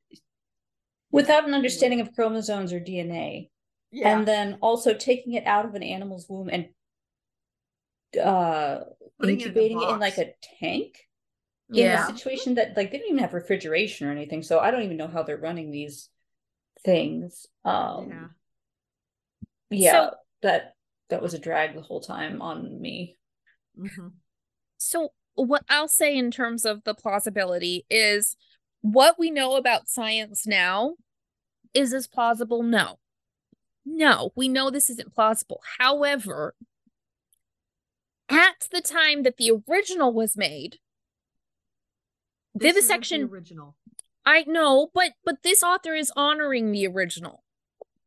[1.12, 3.50] without an understanding of chromosomes or DNA.
[3.92, 4.18] Yeah.
[4.18, 6.68] And then also taking it out of an animal's womb and
[8.22, 8.80] uh
[9.20, 10.98] Putting incubating it in, it in, like a tank.
[11.70, 12.08] Yeah.
[12.08, 14.44] In a situation that like they don't even have refrigeration or anything.
[14.44, 16.10] So I don't even know how they're running these
[16.84, 17.46] things.
[17.66, 18.10] Um,
[19.70, 20.12] yeah, yeah so,
[20.44, 20.76] that
[21.10, 23.18] that was a drag the whole time on me.
[23.80, 24.08] Mm-hmm.
[24.78, 28.36] So what I'll say in terms of the plausibility is
[28.82, 30.96] what we know about science now
[31.74, 32.64] is this plausible?
[32.64, 33.00] No.
[33.86, 35.62] No, we know this isn't plausible.
[35.80, 36.56] However,
[38.30, 40.78] at the time that the original was made,
[42.54, 43.76] this vivisection original
[44.28, 47.46] I know, but but this author is honoring the original.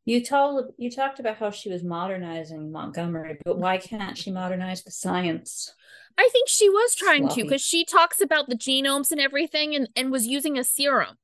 [0.05, 4.83] You told you talked about how she was modernizing Montgomery, but why can't she modernize
[4.83, 5.73] the science?
[6.19, 7.41] I think she was trying Sloppy.
[7.41, 11.17] to because she talks about the genomes and everything and, and was using a serum.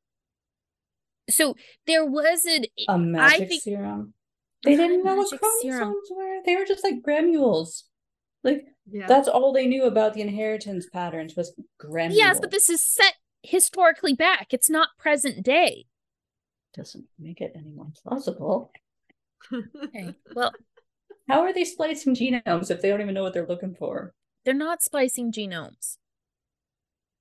[1.30, 1.56] So
[1.86, 4.16] there was an a magic think, serum.
[4.64, 5.96] They didn't know what chromosomes serum.
[6.16, 6.40] were.
[6.44, 7.84] They were just like granules.
[8.44, 9.06] Like yeah.
[9.06, 12.18] that's all they knew about the inheritance patterns was granules.
[12.18, 13.14] Yes, but this is set
[13.48, 14.48] historically back.
[14.52, 15.86] It's not present day.
[16.74, 18.72] Doesn't make it any more plausible.
[19.84, 20.14] okay.
[20.36, 20.54] Well,
[21.28, 24.14] how are they splicing genomes if they don't even know what they're looking for?
[24.46, 25.98] They're not splicing genomes.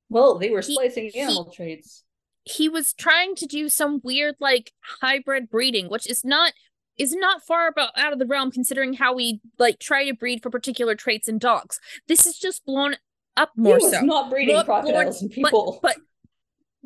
[0.08, 2.04] Well, they were splicing he, animal he, traits.
[2.44, 6.52] He was trying to do some weird like hybrid breeding, which is not
[6.96, 10.42] is not far about out of the realm considering how we like try to breed
[10.42, 11.80] for particular traits in dogs.
[12.06, 12.96] This is just blown
[13.36, 14.00] up more he so.
[14.00, 15.78] Not breeding crocodiles and people.
[15.82, 16.04] But, but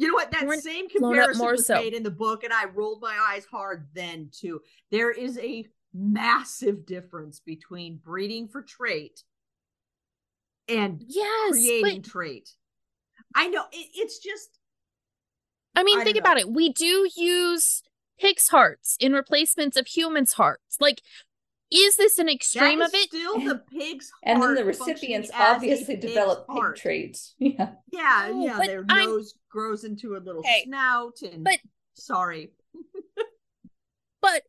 [0.01, 0.31] you know what?
[0.31, 1.75] That same comparison was so.
[1.75, 4.63] made in the book, and I rolled my eyes hard then too.
[4.91, 9.23] There is a massive difference between breeding for trait
[10.69, 12.11] and yes, creating but...
[12.11, 12.49] trait.
[13.35, 14.59] I know it, it's just.
[15.77, 16.49] I mean, I think about it.
[16.51, 17.83] We do use
[18.19, 20.79] pig's hearts in replacements of humans' hearts.
[20.81, 21.03] Like
[21.73, 23.09] is this an extreme of it?
[23.09, 27.35] Still the pig's And then the recipients obviously develop pig traits.
[27.39, 27.71] Yeah.
[27.93, 28.67] Yeah, oh, yeah.
[28.67, 29.07] Their I'm...
[29.07, 30.65] nose grows into a little okay.
[30.65, 31.59] snout and but
[31.95, 32.53] sorry.
[34.23, 34.43] but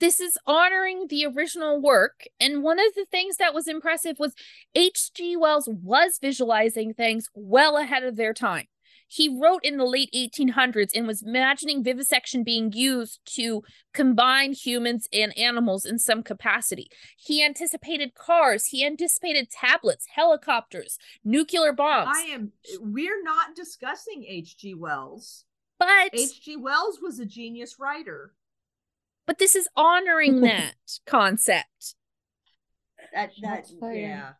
[0.00, 2.24] this is honoring the original work.
[2.40, 4.34] And one of the things that was impressive was
[4.74, 5.36] H.G.
[5.36, 8.66] Wells was visualizing things well ahead of their time.
[9.12, 15.08] He wrote in the late 1800s and was imagining vivisection being used to combine humans
[15.12, 16.88] and animals in some capacity.
[17.16, 22.10] He anticipated cars, he anticipated tablets, helicopters, nuclear bombs.
[22.14, 24.74] I am we're not discussing H.G.
[24.74, 25.44] Wells.
[25.80, 26.58] But H.G.
[26.58, 28.32] Wells was a genius writer.
[29.26, 31.96] But this is honoring that concept.
[33.12, 34.34] That that yeah.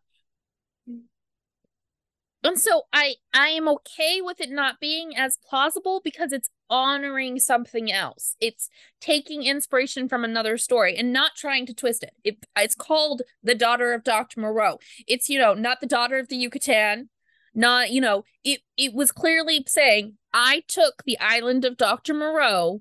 [2.43, 7.39] And so i i am okay with it not being as plausible because it's honoring
[7.41, 8.37] something else.
[8.41, 8.71] It's
[9.01, 13.55] taking inspiration from another story and not trying to twist it, it it's called the
[13.55, 14.79] daughter of dr moreau.
[15.07, 17.11] It's you know not the daughter of the yucatan
[17.53, 22.81] not you know it it was clearly saying i took the island of dr moreau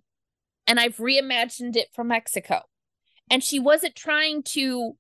[0.68, 2.62] and i've reimagined it for mexico.
[3.32, 4.96] And she wasn't trying to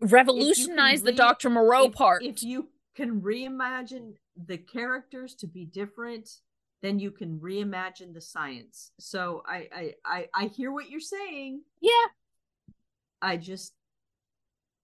[0.00, 2.22] revolutionize re- the dr moreau if, part.
[2.22, 2.68] if you
[3.00, 4.14] can reimagine
[4.46, 6.28] the characters to be different
[6.82, 11.62] then you can reimagine the science so i i i, I hear what you're saying
[11.80, 12.06] yeah
[13.22, 13.72] i just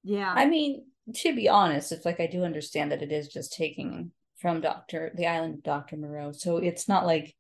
[0.03, 3.53] yeah i mean to be honest it's like i do understand that it is just
[3.53, 5.13] taking from Dr.
[5.15, 5.97] the island Dr.
[5.97, 6.33] Moreau.
[6.33, 7.35] So it's not like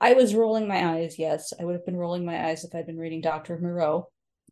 [0.00, 1.18] I was rolling my eyes.
[1.18, 3.58] Yes, I would have been rolling my eyes if I'd been reading Dr.
[3.58, 4.08] Moreau,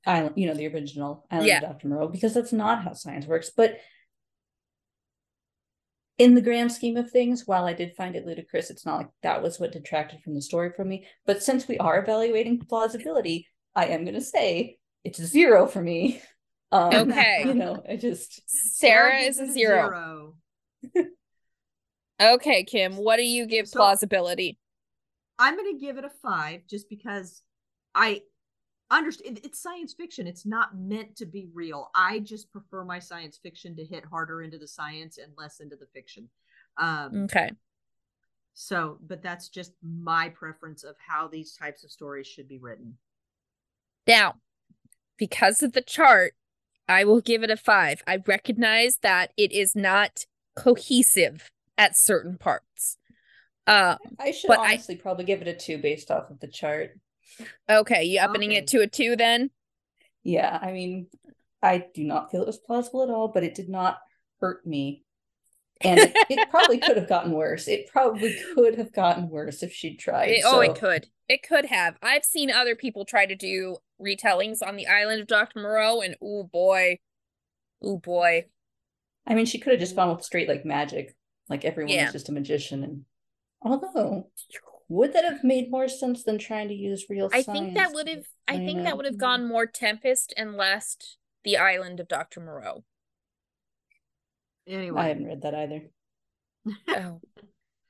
[0.06, 1.60] Island, you know, the original Island yeah.
[1.60, 1.88] Dr.
[1.88, 3.50] Moreau, because that's not how science works.
[3.54, 3.76] But
[6.18, 9.08] in the grand scheme of things, while I did find it ludicrous, it's not like
[9.22, 11.06] that was what detracted from the story from me.
[11.26, 15.82] But since we are evaluating plausibility, I am going to say it's a zero for
[15.82, 16.20] me.
[16.74, 17.42] Um, okay.
[17.44, 18.40] You know, I just.
[18.46, 20.36] Sarah is a zero.
[20.94, 21.06] zero.
[22.22, 24.58] Okay, Kim, what do you give so, plausibility?
[25.38, 27.42] I'm going to give it a five just because
[27.94, 28.22] I
[28.98, 30.26] understand it's science fiction.
[30.26, 31.90] It's not meant to be real.
[31.94, 35.76] I just prefer my science fiction to hit harder into the science and less into
[35.76, 36.28] the fiction.
[36.78, 37.50] Um, okay.
[38.54, 42.98] So, but that's just my preference of how these types of stories should be written.
[44.06, 44.34] Now,
[45.16, 46.34] because of the chart,
[46.88, 48.02] I will give it a five.
[48.06, 50.26] I recognize that it is not
[50.56, 52.98] cohesive at certain parts.
[53.66, 56.98] Uh, I should honestly I, probably give it a two based off of the chart.
[57.68, 58.56] Okay, you upping okay.
[58.56, 59.50] it to a two then?
[60.22, 61.08] Yeah, I mean,
[61.62, 63.98] I do not feel it was plausible at all, but it did not
[64.40, 65.04] hurt me.
[65.80, 67.68] And it, it probably could have gotten worse.
[67.68, 70.30] It probably could have gotten worse if she'd tried.
[70.30, 70.56] It, oh, so.
[70.58, 71.08] Oh, it could.
[71.28, 71.96] It could have.
[72.02, 75.60] I've seen other people try to do retellings on the island of Dr.
[75.60, 76.98] Moreau, and oh boy.
[77.82, 78.46] Oh boy.
[79.26, 79.96] I mean, she could have just mm.
[79.96, 81.16] gone with straight like magic.
[81.48, 82.04] Like everyone yeah.
[82.04, 82.84] was just a magician.
[82.84, 83.04] And
[83.62, 84.28] although,
[84.92, 87.30] would that have made more sense than trying to use real?
[87.32, 88.26] I think that would have.
[88.46, 90.96] I think that would have gone more Tempest and less
[91.44, 92.84] the island of Doctor Moreau.
[94.68, 95.82] Anyway, I haven't read that either.
[96.88, 97.20] oh,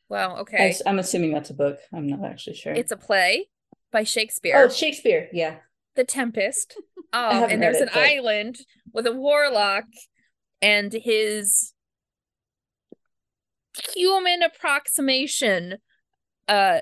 [0.08, 0.68] well, okay.
[0.68, 1.78] I, I'm assuming that's a book.
[1.92, 2.72] I'm not actually sure.
[2.72, 3.48] It's a play
[3.90, 4.54] by Shakespeare.
[4.56, 5.28] Oh, Shakespeare.
[5.32, 5.56] Yeah.
[5.96, 6.76] The Tempest.
[7.14, 8.02] Um, and there's it, an but...
[8.02, 8.60] island
[8.94, 9.84] with a warlock
[10.62, 11.74] and his
[13.92, 15.76] human approximation
[16.52, 16.80] uh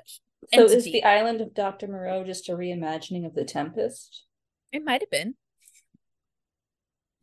[0.52, 0.76] so entity.
[0.76, 4.24] is the island of dr moreau just a reimagining of the tempest?
[4.72, 5.34] It might have been.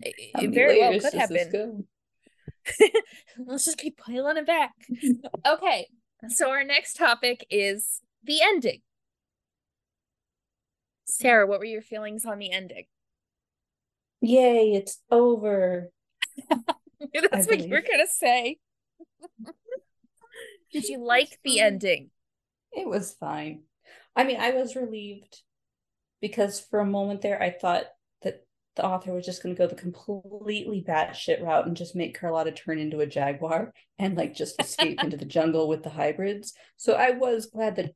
[0.02, 1.86] It, it very well could have been.
[3.46, 4.74] let's just keep piling it back.
[5.46, 5.88] Okay
[6.30, 8.82] so our next topic is the ending.
[11.06, 12.86] Sarah what were your feelings on the ending?
[14.22, 15.92] Yay it's over.
[16.50, 18.58] That's what you were gonna say.
[20.72, 22.10] Did you like the ending?
[22.78, 23.64] It was fine.
[24.16, 25.42] I mean, I was relieved
[26.22, 27.86] because for a moment there, I thought
[28.22, 32.20] that the author was just going to go the completely batshit route and just make
[32.20, 36.54] Carlota turn into a jaguar and like just escape into the jungle with the hybrids.
[36.78, 37.96] So I was glad that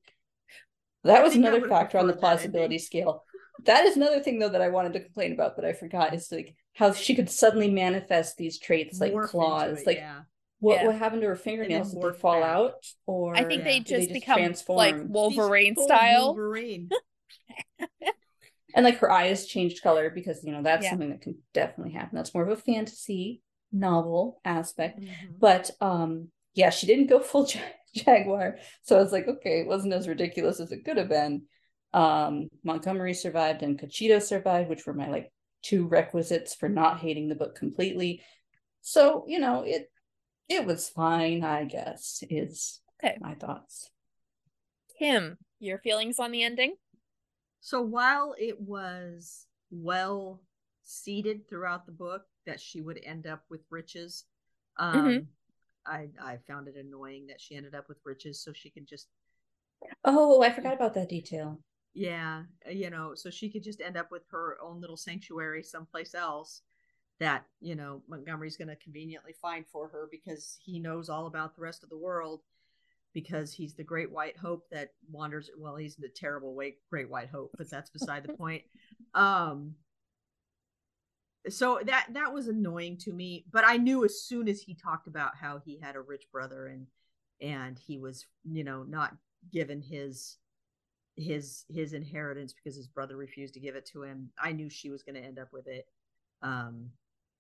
[1.03, 3.23] that was another factor on the plausibility scale.
[3.65, 6.31] That is another thing though that I wanted to complain about, but I forgot is
[6.31, 9.81] like how she could suddenly manifest these traits like Morph claws.
[9.81, 10.21] It, like yeah.
[10.61, 10.87] What yeah.
[10.87, 11.91] what happened to her fingernails?
[11.91, 12.85] Did they fall out?
[13.07, 14.77] Or I think they just, they just become transform?
[14.77, 16.27] like Wolverine style.
[16.27, 16.87] Wolverine.
[18.75, 20.91] and like her eyes changed color because you know that's yeah.
[20.91, 22.15] something that can definitely happen.
[22.15, 23.41] That's more of a fantasy
[23.71, 24.99] novel aspect.
[25.01, 25.33] Mm-hmm.
[25.39, 27.49] But um yeah, she didn't go full
[27.95, 28.57] jaguar.
[28.83, 31.41] So I was like, okay, it wasn't as ridiculous as it could have been.
[31.91, 35.31] Um Montgomery survived and Cachito survived, which were my like
[35.63, 38.21] two requisites for not hating the book completely.
[38.81, 39.91] So, you know, it
[40.51, 43.17] it was fine, I guess, is okay.
[43.19, 43.89] my thoughts.
[44.97, 46.75] Kim, your feelings on the ending?
[47.59, 50.41] So while it was well
[50.83, 54.25] seeded throughout the book that she would end up with riches,
[54.77, 55.23] um, mm-hmm.
[55.85, 59.07] I I found it annoying that she ended up with riches so she could just
[60.03, 61.59] Oh, I forgot about that detail.
[61.93, 66.15] Yeah, you know, so she could just end up with her own little sanctuary someplace
[66.15, 66.61] else
[67.21, 71.55] that you know Montgomery's going to conveniently find for her because he knows all about
[71.55, 72.41] the rest of the world
[73.13, 77.29] because he's the great white hope that wanders well he's the terrible way great white
[77.29, 78.63] hope but that's beside the point.
[79.13, 79.75] Um
[81.47, 85.07] so that that was annoying to me but i knew as soon as he talked
[85.07, 86.85] about how he had a rich brother and
[87.41, 89.15] and he was you know not
[89.51, 90.37] given his
[91.15, 94.91] his his inheritance because his brother refused to give it to him i knew she
[94.91, 95.87] was going to end up with it.
[96.43, 96.91] Um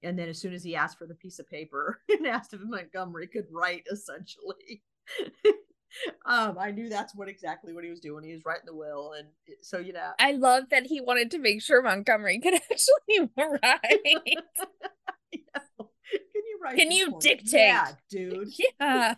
[0.03, 2.61] and then as soon as he asked for the piece of paper and asked if
[2.61, 4.83] montgomery could write essentially.
[6.25, 8.23] Um i knew that's what exactly what he was doing.
[8.23, 9.27] He was writing the will and
[9.61, 10.11] so you know.
[10.19, 13.81] I love that he wanted to make sure montgomery could actually write.
[15.33, 17.51] Can you write can you dictate?
[17.53, 18.47] Yeah dude.
[18.79, 19.15] Yeah.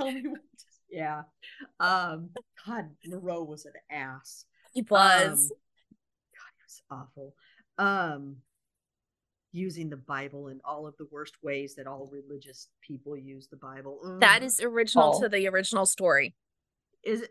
[0.00, 0.40] Tell me what
[0.90, 1.22] yeah.
[1.78, 2.30] Um
[2.66, 4.46] god moreau was an ass.
[4.72, 5.28] He was.
[5.28, 5.48] Um,
[6.34, 7.34] god he was awful.
[7.78, 8.38] Um
[9.52, 13.56] using the Bible in all of the worst ways that all religious people use the
[13.56, 14.00] Bible.
[14.04, 14.20] Ugh.
[14.20, 15.20] That is original oh.
[15.20, 16.34] to the original story.
[17.02, 17.30] Is it?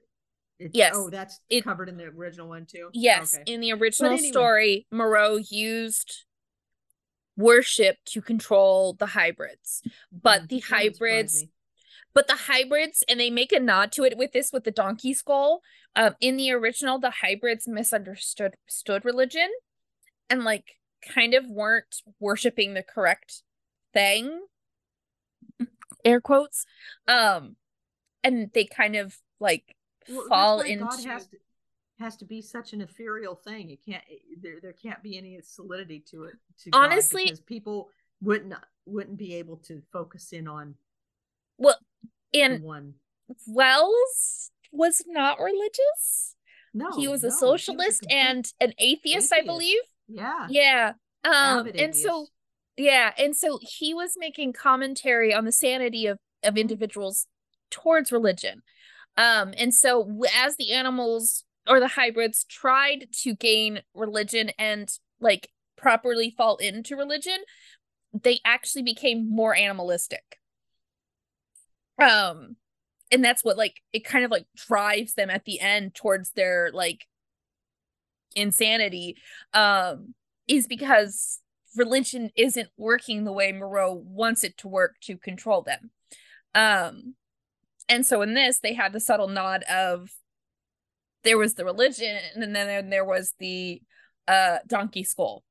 [0.60, 0.94] It's, yes.
[0.96, 2.90] Oh, that's it, covered in the original one too.
[2.92, 3.44] Yes, okay.
[3.46, 4.32] in the original anyway.
[4.32, 6.26] story, Moreau used
[7.36, 11.46] worship to control the hybrids, but mm, the hybrids.
[12.16, 15.14] But the hybrids, and they make a nod to it with this with the donkey
[15.14, 15.62] skull.
[15.96, 19.50] Um, in the original, the hybrids misunderstood stood religion,
[20.28, 23.44] and like kind of weren't worshiping the correct
[23.94, 24.46] thing
[26.06, 26.66] air quotes.
[27.08, 27.56] um
[28.24, 29.76] and they kind of like
[30.10, 31.38] well, fall into God has to,
[32.00, 33.70] has to be such an ethereal thing.
[33.70, 34.04] It can't
[34.42, 37.90] there there can't be any solidity to it to honestly because people
[38.22, 38.54] wouldn't
[38.86, 40.76] wouldn't be able to focus in on
[41.58, 41.78] well
[42.34, 42.94] and one.
[43.46, 46.36] Wells was not religious.
[46.74, 50.48] No he was a socialist was a and an atheist, atheist, i believe yeah.
[50.50, 50.94] Yeah.
[51.24, 52.28] Um and so
[52.78, 57.28] yeah, and so he was making commentary on the sanity of of individuals
[57.72, 58.62] towards religion.
[59.18, 64.90] Um and so as the animals or the hybrids tried to gain religion and
[65.20, 67.40] like properly fall into religion,
[68.14, 70.40] they actually became more animalistic.
[72.00, 72.56] Um
[73.12, 76.72] and that's what like it kind of like drives them at the end towards their
[76.74, 77.06] like
[78.36, 79.18] insanity
[79.54, 80.14] um
[80.48, 81.40] is because
[81.76, 85.92] religion isn't working the way Moreau wants it to work to control them.
[86.56, 87.16] Um
[87.90, 90.12] and so in this they had the subtle nod of
[91.24, 93.82] there was the religion and then there was the
[94.28, 95.44] uh donkey skull.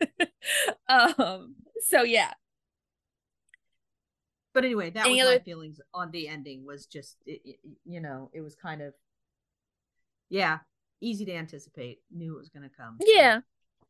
[0.88, 1.56] um
[1.88, 2.32] so yeah.
[4.54, 5.36] But anyway, that Any was other...
[5.36, 8.94] my feelings on the ending was just it, it, you know, it was kind of
[10.28, 10.58] yeah,
[11.02, 11.98] easy to anticipate.
[12.10, 12.96] Knew it was going to come.
[13.04, 13.40] Yeah.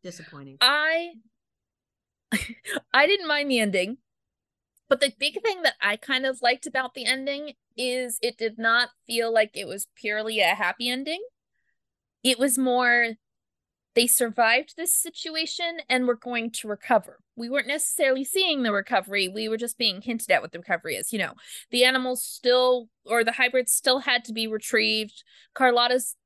[0.02, 0.56] Disappointing.
[0.60, 1.12] I
[2.92, 3.98] I didn't mind the ending.
[4.88, 8.58] But the big thing that I kind of liked about the ending is it did
[8.58, 11.22] not feel like it was purely a happy ending.
[12.22, 13.14] It was more
[13.94, 17.18] they survived this situation and were going to recover.
[17.36, 19.28] We weren't necessarily seeing the recovery.
[19.28, 21.12] We were just being hinted at what the recovery is.
[21.12, 21.34] You know,
[21.70, 25.24] the animals still, or the hybrids still had to be retrieved.
[25.54, 26.16] Carlota's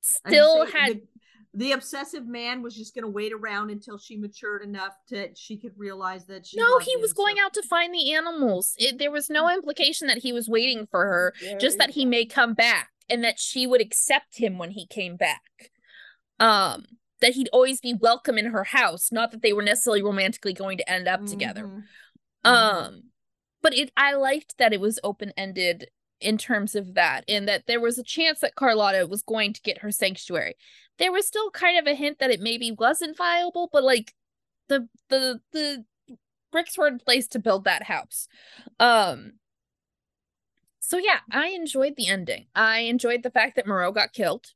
[0.00, 1.00] still had
[1.52, 5.28] the, the, obsessive man was just going to wait around until she matured enough to
[5.36, 8.98] she could realize that she no he was going out to find the animals it,
[8.98, 12.24] there was no implication that he was waiting for her yeah, just that he may
[12.24, 15.70] come back and that she would accept him when he came back
[16.38, 16.84] um
[17.20, 20.78] that he'd always be welcome in her house not that they were necessarily romantically going
[20.78, 21.80] to end up together mm-hmm.
[22.44, 22.98] um mm-hmm.
[23.60, 25.88] but it i liked that it was open ended
[26.20, 29.62] in terms of that in that there was a chance that Carlota was going to
[29.62, 30.54] get her sanctuary.
[30.98, 34.14] There was still kind of a hint that it maybe wasn't viable, but like
[34.68, 35.84] the the the
[36.52, 38.28] bricks were in place to build that house.
[38.78, 39.32] Um
[40.80, 42.46] so yeah, I enjoyed the ending.
[42.54, 44.46] I enjoyed the fact that Moreau got killed,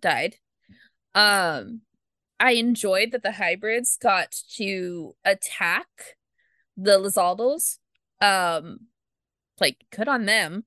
[0.00, 0.36] died.
[1.14, 1.82] Um
[2.40, 5.86] I enjoyed that the hybrids got to attack
[6.76, 7.78] the Lizaldes.
[8.20, 8.88] Um
[9.60, 10.64] like good on them.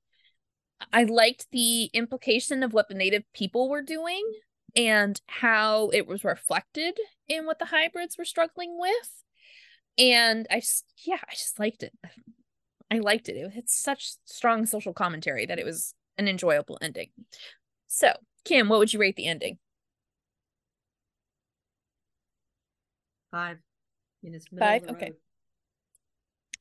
[0.94, 4.24] I liked the implication of what the native people were doing
[4.76, 9.24] and how it was reflected in what the hybrids were struggling with.
[9.98, 11.94] And I just, yeah, I just liked it.
[12.92, 13.36] I liked it.
[13.36, 17.10] It had such strong social commentary that it was an enjoyable ending.
[17.88, 18.14] So,
[18.46, 19.58] Kim, what would you rate the ending?
[23.32, 23.58] Five.
[24.58, 24.84] Five.
[24.90, 25.14] Okay.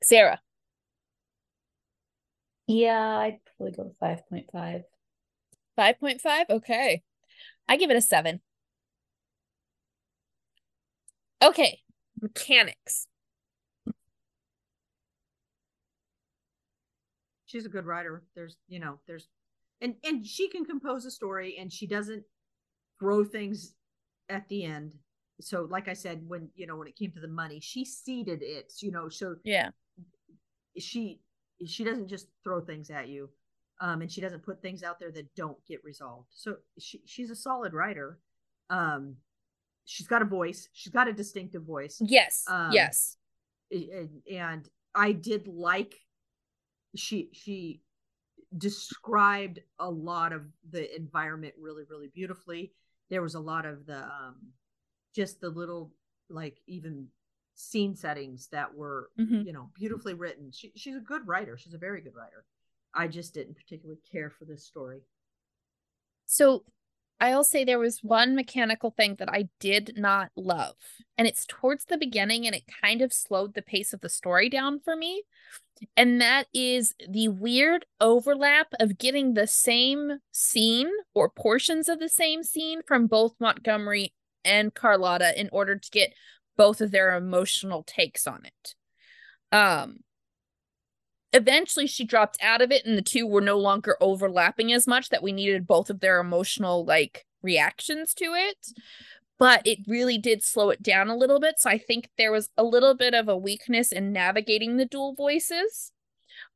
[0.02, 0.40] Sarah.
[2.66, 4.82] Yeah, I'd probably go 5.5.
[5.78, 6.44] 5.5?
[6.50, 7.02] Okay.
[7.68, 8.40] I give it a 7.
[11.42, 11.80] Okay.
[12.20, 13.06] Mechanics.
[17.44, 18.24] She's a good writer.
[18.34, 19.28] There's, you know, there's
[19.80, 22.24] and and she can compose a story and she doesn't
[22.98, 23.74] throw things
[24.28, 24.94] at the end
[25.40, 28.42] so like I said, when you know when it came to the money, she seeded
[28.42, 28.72] it.
[28.80, 29.70] You know, so yeah,
[30.78, 31.20] she
[31.64, 33.30] she doesn't just throw things at you,
[33.80, 36.28] um, and she doesn't put things out there that don't get resolved.
[36.30, 38.18] So she she's a solid writer.
[38.68, 39.16] Um,
[39.84, 40.68] she's got a voice.
[40.72, 41.98] She's got a distinctive voice.
[42.00, 42.44] Yes.
[42.48, 43.16] Um, yes.
[43.70, 45.94] And, and I did like
[46.94, 47.80] she she
[48.56, 52.72] described a lot of the environment really really beautifully
[53.10, 54.36] there was a lot of the um
[55.14, 55.92] just the little
[56.28, 57.06] like even
[57.56, 59.42] scene settings that were mm-hmm.
[59.42, 62.44] you know beautifully written she, she's a good writer she's a very good writer
[62.94, 65.00] i just didn't particularly care for this story
[66.26, 66.64] so
[67.18, 70.74] I'll say there was one mechanical thing that I did not love,
[71.16, 74.50] and it's towards the beginning, and it kind of slowed the pace of the story
[74.50, 75.22] down for me.
[75.96, 82.08] And that is the weird overlap of getting the same scene or portions of the
[82.08, 84.12] same scene from both Montgomery
[84.44, 86.14] and Carlota in order to get
[86.56, 88.74] both of their emotional takes on it.
[89.54, 90.00] Um,
[91.32, 95.10] eventually she dropped out of it and the two were no longer overlapping as much
[95.10, 98.56] that we needed both of their emotional like reactions to it
[99.38, 101.58] but it really did slow it down a little bit.
[101.58, 105.14] So i think there was a little bit of a weakness in navigating the dual
[105.14, 105.92] voices.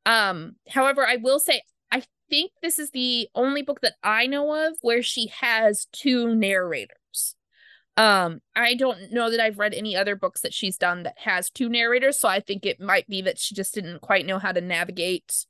[0.05, 4.67] Um however i will say i think this is the only book that i know
[4.67, 6.97] of where she has two narrators
[8.01, 11.51] um, I don't know that I've read any other books that she's done that has
[11.51, 14.51] two narrators, so I think it might be that she just didn't quite know how
[14.51, 15.45] to navigate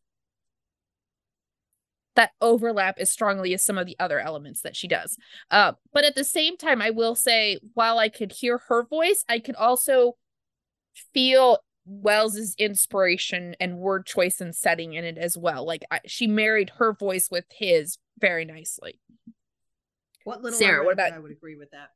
[2.18, 5.16] that overlap as strongly as some of the other elements that she does.
[5.50, 9.24] Uh, but at the same time, I will say, while I could hear her voice,
[9.30, 10.18] I could also
[11.14, 15.66] feel Wells's inspiration and word choice and setting in it as well.
[15.66, 19.00] Like I, she married her voice with his very nicely.
[20.26, 20.84] What little Sarah?
[20.84, 21.14] What about?
[21.14, 21.92] I would agree with that.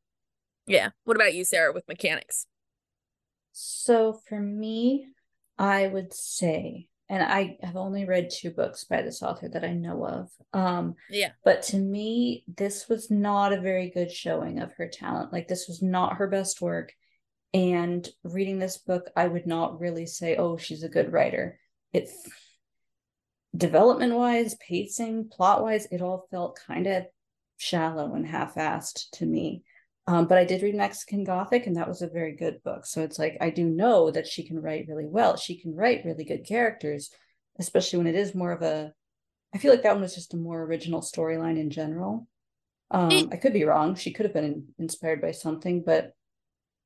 [0.66, 0.90] Yeah.
[1.04, 2.48] What about you, Sarah, with mechanics?
[3.52, 5.08] So for me,
[5.58, 9.74] I would say, and I have only read two books by this author that I
[9.74, 10.30] know of.
[10.54, 11.32] Um, yeah.
[11.44, 15.32] But to me, this was not a very good showing of her talent.
[15.32, 16.94] Like this was not her best work.
[17.54, 21.60] And reading this book, I would not really say, oh, she's a good writer.
[21.94, 22.10] It
[23.56, 27.06] development wise, pacing, plot wise, it all felt kind of
[27.58, 29.64] shallow and half assed to me.
[30.08, 32.86] Um, but I did read Mexican Gothic, and that was a very good book.
[32.86, 35.36] So it's like I do know that she can write really well.
[35.36, 37.10] She can write really good characters,
[37.60, 38.94] especially when it is more of a.
[39.54, 42.28] I feel like that one was just a more original storyline in general.
[42.92, 43.96] Um, it, I could be wrong.
[43.96, 46.14] She could have been inspired by something, but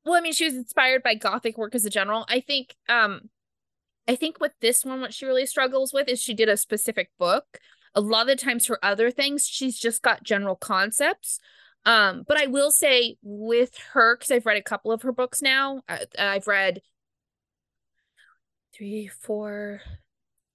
[0.06, 2.26] well, I mean, she was inspired by Gothic work as a general.
[2.30, 3.30] I think, um,
[4.08, 7.12] I think with this one, what she really struggles with is she did a specific
[7.20, 7.60] book.
[7.94, 11.40] A lot of the times for other things, she's just got general concepts.
[11.86, 15.42] Um, but I will say with her, because I've read a couple of her books
[15.42, 15.82] now.
[15.88, 16.82] I, I've read
[18.76, 19.82] three, four.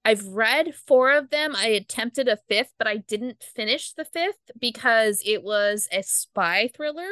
[0.03, 1.55] I've read four of them.
[1.55, 6.69] I attempted a fifth, but I didn't finish the fifth because it was a spy
[6.75, 7.09] thriller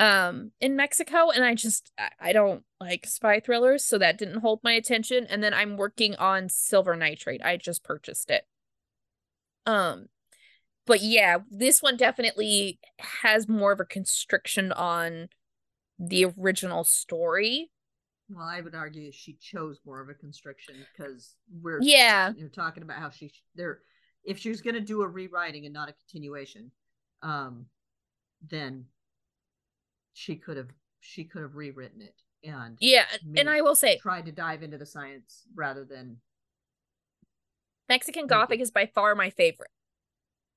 [0.00, 4.60] um in Mexico and I just I don't like spy thrillers so that didn't hold
[4.64, 7.44] my attention and then I'm working on Silver Nitrate.
[7.44, 8.46] I just purchased it.
[9.66, 10.06] Um
[10.90, 15.28] but yeah, this one definitely has more of a constriction on
[16.00, 17.70] the original story.
[18.28, 22.82] Well, I would argue she chose more of a constriction because we're yeah you're talking
[22.82, 23.82] about how she there
[24.24, 26.72] if she was going to do a rewriting and not a continuation,
[27.22, 27.66] um,
[28.50, 28.86] then
[30.12, 33.04] she could have she could have rewritten it and yeah,
[33.36, 36.16] and I will say tried to dive into the science rather than
[37.88, 39.70] Mexican Gothic is by far my favorite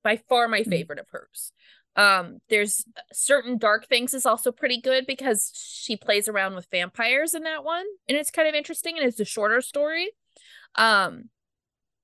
[0.03, 0.69] by far my mm-hmm.
[0.69, 1.51] favorite of hers.
[1.95, 7.33] Um, there's certain dark things is also pretty good because she plays around with vampires
[7.35, 10.11] in that one, and it's kind of interesting and it's a shorter story.
[10.75, 11.29] Um,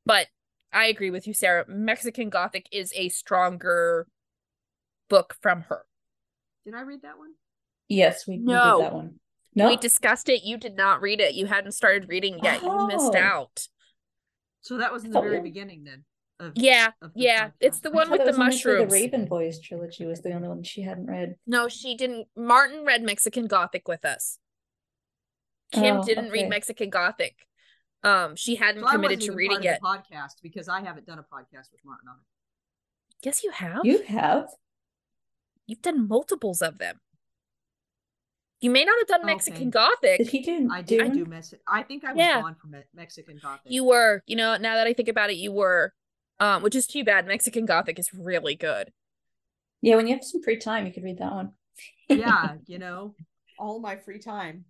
[0.05, 0.27] but
[0.71, 1.65] I agree with you, Sarah.
[1.67, 4.07] Mexican Gothic is a stronger
[5.09, 5.85] book from her.
[6.65, 7.31] Did I read that one?
[7.87, 8.77] Yes, we, no.
[8.77, 9.19] We that one.
[9.55, 10.43] No, we discussed it.
[10.43, 11.33] You did not read it.
[11.33, 12.59] You hadn't started reading yet.
[12.61, 12.81] Oh.
[12.81, 13.19] You missed oh.
[13.19, 13.67] out.
[14.61, 16.03] So that was in the very beginning, then.
[16.39, 17.47] Of, yeah, of yeah.
[17.47, 17.53] Podcast.
[17.59, 18.91] It's the one with the mushrooms.
[18.91, 21.35] The Raven Boys trilogy was the only one she hadn't read.
[21.45, 22.27] No, she didn't.
[22.35, 24.39] Martin read Mexican Gothic with us.
[25.73, 26.43] Kim oh, didn't okay.
[26.43, 27.35] read Mexican Gothic.
[28.03, 29.81] Um, she hadn't so committed to reading it.
[29.83, 33.25] Podcast because I haven't done a podcast with Martin on it.
[33.25, 33.81] Yes, you have.
[33.83, 34.47] You have.
[35.67, 37.01] You've done multiples of them.
[38.61, 39.69] You may not have done Mexican okay.
[39.69, 40.17] Gothic.
[40.19, 40.69] Did he do?
[40.71, 41.63] I did do Mexican.
[41.67, 42.41] I think I was yeah.
[42.41, 43.71] gone from Mexican Gothic.
[43.71, 44.23] You were.
[44.25, 45.93] You know, now that I think about it, you were
[46.39, 47.27] um, which is too bad.
[47.27, 48.91] Mexican Gothic is really good.
[49.81, 51.51] Yeah, when you have some free time, you could read that one.
[52.09, 53.15] yeah, you know,
[53.57, 54.65] all my free time.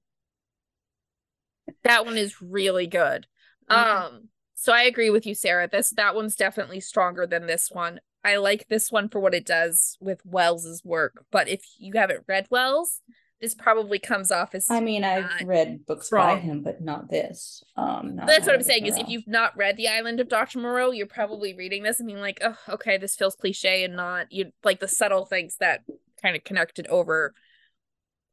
[1.84, 3.28] That one is really good.
[3.70, 5.70] Um, so I agree with you, Sarah.
[5.72, 8.00] This that one's definitely stronger than this one.
[8.24, 12.26] I like this one for what it does with Wells's work, but if you haven't
[12.28, 13.02] read Wells,
[13.42, 17.64] this probably comes off as I mean, I've read books by him, but not this.
[17.78, 20.60] Um not that's what I'm saying, is if you've not read The Island of Dr.
[20.60, 24.32] Moreau, you're probably reading this and being like, oh, okay, this feels cliche and not
[24.32, 25.84] you like the subtle things that
[26.22, 27.34] kind of connected over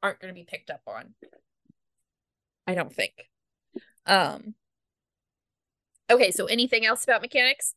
[0.02, 1.14] aren't gonna be picked up on.
[2.66, 3.28] I don't think.
[4.07, 4.54] Um
[6.11, 7.74] okay, so anything else about mechanics?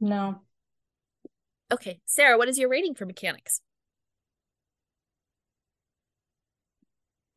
[0.00, 0.42] No.
[1.72, 3.60] Okay, Sarah, what is your rating for mechanics?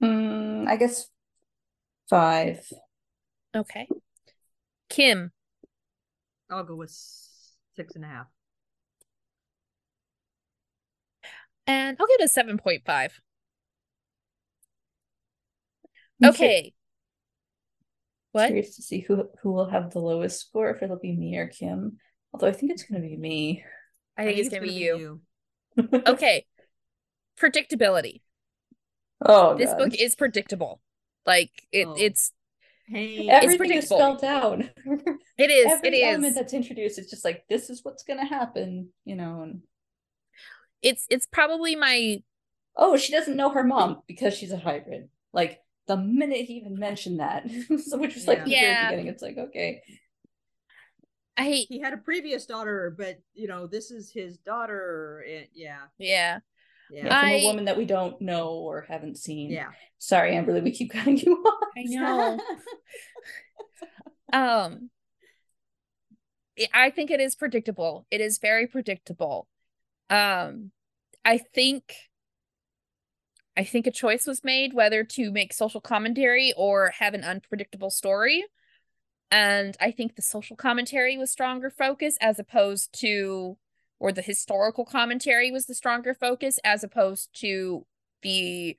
[0.03, 1.07] Mm, I guess
[2.09, 2.67] five.
[3.55, 3.87] Okay.
[4.89, 5.31] Kim.
[6.49, 6.91] I'll go with
[7.75, 8.27] six and a half.
[11.65, 13.11] And I'll get a 7.5.
[16.25, 16.73] Okay.
[18.33, 18.47] What?
[18.47, 21.47] Curious to see who who will have the lowest score, if it'll be me or
[21.47, 21.97] Kim.
[22.33, 23.63] Although I think it's gonna be me.
[24.17, 25.21] I think, I think it's, it's, gonna, gonna be, you.
[25.77, 26.03] you.
[26.07, 26.45] okay.
[27.39, 28.21] Predictability.
[29.25, 29.77] Oh, this God.
[29.77, 30.81] book is predictable.
[31.25, 31.95] Like it, oh.
[31.97, 32.31] it's
[32.87, 34.61] hey, everything is spelled out.
[34.85, 35.71] it is.
[35.71, 36.03] Every it is.
[36.03, 36.99] element that's introduced.
[36.99, 38.89] It's just like this is what's gonna happen.
[39.05, 39.61] You know, and
[40.81, 42.23] it's it's probably my.
[42.75, 45.09] Oh, she doesn't know her mom because she's a hybrid.
[45.31, 47.49] Like the minute he even mentioned that,
[47.85, 48.43] so which was like yeah.
[48.45, 48.59] the yeah.
[48.59, 49.13] very beginning.
[49.13, 49.81] It's like okay.
[51.35, 51.67] I hate.
[51.67, 55.25] he had a previous daughter, but you know this is his daughter.
[55.27, 56.39] And, yeah, yeah.
[56.93, 57.05] Yeah.
[57.05, 59.51] yeah from I, a woman that we don't know or haven't seen.
[59.51, 59.69] Yeah.
[59.97, 61.69] Sorry, Amberlee, we keep cutting you off.
[61.75, 62.39] I know.
[64.33, 64.89] um
[66.71, 68.05] I think it is predictable.
[68.11, 69.47] It is very predictable.
[70.09, 70.71] Um
[71.25, 71.95] I think
[73.55, 77.89] I think a choice was made whether to make social commentary or have an unpredictable
[77.89, 78.43] story.
[79.29, 83.57] And I think the social commentary was stronger focus as opposed to
[84.03, 87.85] or the historical commentary was the stronger focus as opposed to
[88.21, 88.75] the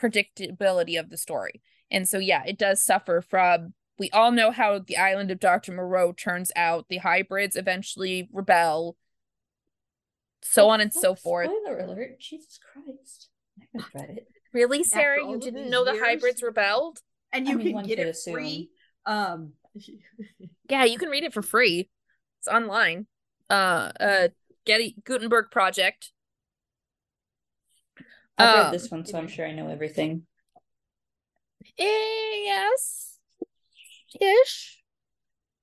[0.00, 1.60] predictability of the story.
[1.90, 5.72] And so yeah, it does suffer from we all know how the island of Dr.
[5.72, 6.86] Moreau turns out.
[6.88, 8.96] The hybrids eventually rebel.
[10.42, 11.50] So oh, on and so forth.
[11.50, 13.28] Spoiler alert, Jesus Christ.
[13.60, 14.28] I haven't read it.
[14.52, 15.28] Really, Sarah?
[15.28, 15.98] You didn't know years?
[15.98, 17.00] the hybrids rebelled?
[17.32, 18.34] And you I mean, can get it assume.
[18.34, 18.70] free.
[19.04, 19.54] Um
[20.68, 21.90] Yeah, you can read it for free.
[22.38, 23.08] It's online.
[23.50, 24.28] Uh uh
[24.64, 26.12] Getty Gutenberg Project.
[28.38, 30.26] I've read um, this one, so I'm sure I know everything.
[31.78, 33.18] Eh, yes,
[34.20, 34.78] ish.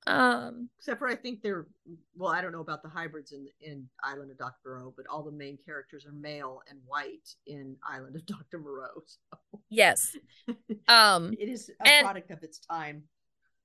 [0.06, 1.68] Um, except for I think they're
[2.16, 5.22] well, I don't know about the hybrids in in Island of Doctor Moreau, but all
[5.22, 9.04] the main characters are male and white in Island of Doctor Moreau.
[9.06, 9.60] So.
[9.70, 10.16] Yes,
[10.88, 13.04] um, it is a and, product of its time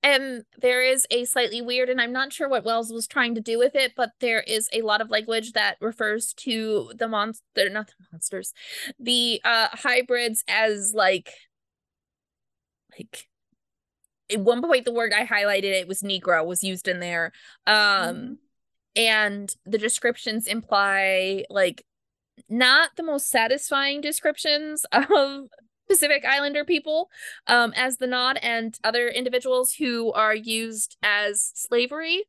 [0.03, 3.41] and there is a slightly weird and i'm not sure what wells was trying to
[3.41, 7.69] do with it but there is a lot of language that refers to the monster
[7.69, 8.53] not the monsters
[8.99, 11.31] the uh hybrids as like
[12.97, 13.27] like
[14.31, 17.31] at one point the word i highlighted it was negro was used in there
[17.65, 18.33] um mm-hmm.
[18.95, 21.83] and the descriptions imply like
[22.49, 25.47] not the most satisfying descriptions of
[25.87, 27.09] Pacific Islander people
[27.47, 32.23] um, as the nod and other individuals who are used as slavery.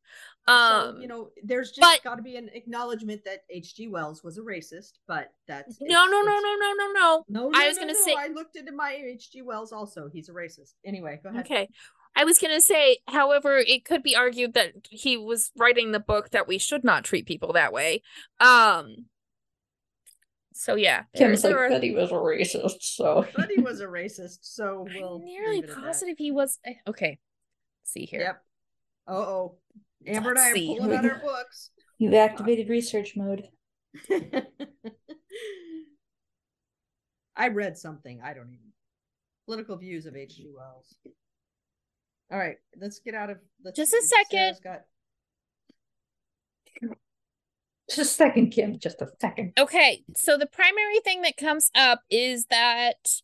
[0.47, 3.89] Um, so, you know, there's just got to be an acknowledgement that H.G.
[3.89, 7.25] Wells was a racist, but that's no, no, no, no, no, no, no.
[7.29, 9.41] No, I was no, gonna say I looked into my H.G.
[9.43, 10.11] Wells also.
[10.13, 10.75] He's a racist.
[10.85, 11.47] Anyway, go ahead.
[11.47, 11.69] Okay.
[12.15, 16.31] I was gonna say, however, it could be argued that he was writing the book
[16.31, 18.03] that we should not treat people that way.
[18.39, 19.07] Um,
[20.55, 21.69] so yeah, Kim's like are...
[21.69, 22.83] Betty was a racist.
[22.83, 24.39] So Betty was a racist.
[24.43, 26.59] So we'll I'm nearly positive he was.
[26.65, 27.19] Eh, okay,
[27.83, 28.21] Let's see here.
[28.21, 28.43] Yep.
[29.07, 29.59] Uh oh,
[30.07, 30.79] Amber Let's and I are see.
[30.79, 31.71] pulling out our books.
[31.99, 33.49] You've activated research mode.
[37.37, 38.21] I read something.
[38.25, 38.73] I don't even.
[39.47, 40.51] Political views of H.G.
[40.57, 40.95] Wells.
[42.33, 43.39] All right, let's get out of.
[43.63, 44.59] Let's, Just a second.
[44.63, 44.83] Got...
[47.89, 48.79] Just a second, Kim.
[48.79, 49.53] Just a second.
[49.59, 50.05] Okay.
[50.17, 53.21] So the primary thing that comes up is that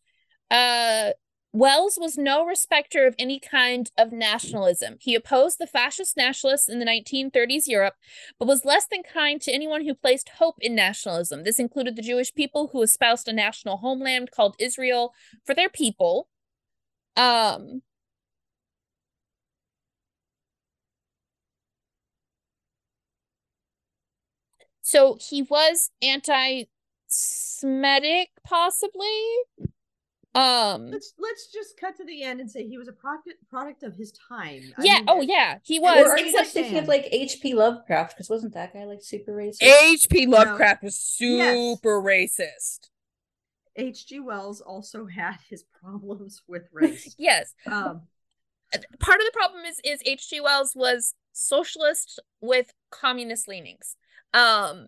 [0.49, 1.11] uh
[1.53, 4.95] Wells was no respecter of any kind of nationalism.
[5.01, 7.95] He opposed the fascist nationalists in the 1930s Europe,
[8.39, 11.43] but was less than kind to anyone who placed hope in nationalism.
[11.43, 15.13] This included the Jewish people who espoused a national homeland called Israel
[15.45, 16.29] for their people.
[17.17, 17.81] Um,
[24.91, 26.65] So he was anti
[27.07, 29.07] Semitic, possibly?
[30.35, 33.83] Um let's let's just cut to the end and say he was a product product
[33.83, 34.61] of his time.
[34.79, 36.07] Yeah mean, oh yeah he was.
[36.07, 39.61] or except thinking of like hp lovecraft because wasn't that guy like super racist?
[39.61, 40.87] Hp lovecraft no.
[40.87, 42.39] was super yes.
[42.39, 42.89] racist
[43.77, 47.13] hg wells also had his problems with race.
[47.17, 47.53] Yes.
[47.65, 48.03] Um
[48.99, 53.97] part of the problem is is hg wells was socialist with communist leanings
[54.33, 54.87] um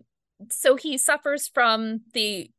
[0.50, 2.50] so he suffers from the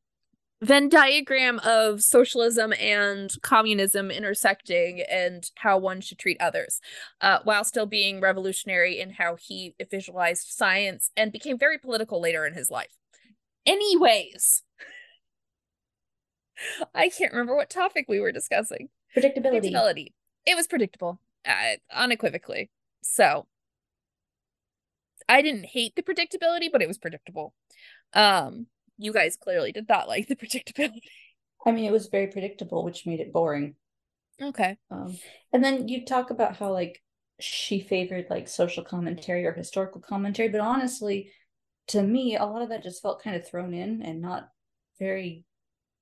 [0.62, 6.80] Venn diagram of socialism and communism intersecting and how one should treat others,
[7.22, 12.46] uh, while still being revolutionary in how he visualized science and became very political later
[12.46, 12.96] in his life.
[13.66, 14.64] Anyways,
[16.96, 18.90] I can't remember what topic we were discussing.
[19.16, 19.72] Predictability.
[19.72, 20.08] Predictability.
[20.46, 22.70] It was predictable, uh, unequivocally.
[23.04, 23.46] So
[25.28, 27.54] I didn't hate the predictability, but it was predictable.
[28.14, 28.68] Um,
[28.98, 31.02] you guys clearly did not like the predictability.
[31.66, 33.76] I mean, it was very predictable, which made it boring.
[34.42, 34.78] Okay.
[34.92, 35.18] Um,
[35.54, 37.02] and then you talk about how like
[37.40, 41.32] she favored like social commentary or historical commentary, but honestly,
[41.88, 44.50] to me, a lot of that just felt kind of thrown in and not
[45.00, 45.44] very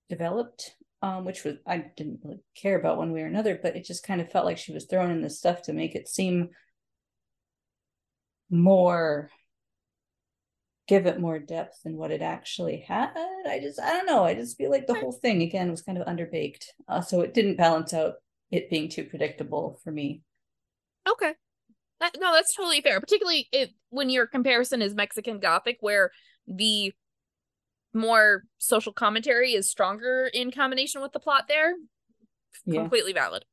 [0.09, 0.75] developed.
[1.01, 4.05] Um, which was I didn't really care about one way or another, but it just
[4.05, 6.51] kind of felt like she was throwing in this stuff to make it seem
[8.53, 9.29] more
[10.87, 13.11] give it more depth than what it actually had.
[13.15, 14.23] I just, I don't know.
[14.23, 17.33] I just feel like the whole thing again was kind of underbaked, uh, so it
[17.33, 18.15] didn't balance out
[18.51, 20.21] it being too predictable for me.
[21.09, 21.33] Okay,
[21.99, 22.99] that, no, that's totally fair.
[22.99, 26.11] Particularly if when your comparison is Mexican Gothic, where
[26.47, 26.93] the
[27.93, 31.45] more social commentary is stronger in combination with the plot.
[31.47, 31.73] There,
[32.65, 32.81] yeah.
[32.81, 33.45] completely valid.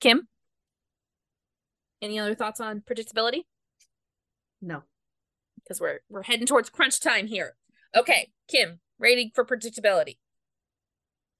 [0.00, 0.28] Kim,
[2.02, 3.42] any other thoughts on predictability?
[4.60, 4.82] No
[5.66, 7.56] because we're we're heading towards crunch time here.
[7.94, 10.18] Okay, Kim, rating for predictability.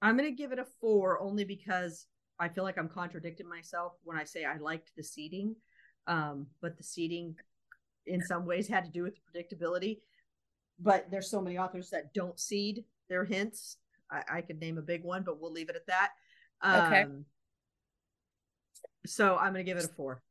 [0.03, 2.07] I'm gonna give it a four only because
[2.39, 5.57] I feel like I'm contradicting myself when I say I liked the seating,
[6.07, 7.37] um, but the seating
[8.07, 10.01] in some ways had to do with the predictability.
[10.79, 13.79] But there's so many authors that don't seed their hints.
[14.11, 16.11] I, I could name a big one, but we'll leave it at that.
[16.61, 17.07] Um, okay.
[19.07, 20.23] So I'm gonna give it a four.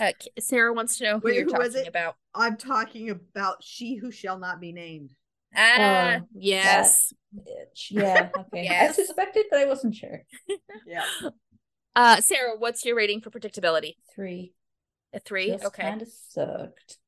[0.00, 2.16] Uh, Sarah wants to know who Wait, you're who talking about.
[2.34, 5.10] I'm talking about she who shall not be named.
[5.54, 7.12] Ah, uh, yes.
[7.90, 8.64] Yeah, okay.
[8.64, 8.90] yes.
[8.90, 10.22] I suspected, but I wasn't sure.
[10.86, 11.04] yeah.
[11.94, 13.96] Uh, Sarah, what's your rating for predictability?
[14.14, 14.54] Three.
[15.12, 15.48] A three?
[15.48, 15.82] Just okay.
[15.82, 16.98] Kind of sucked.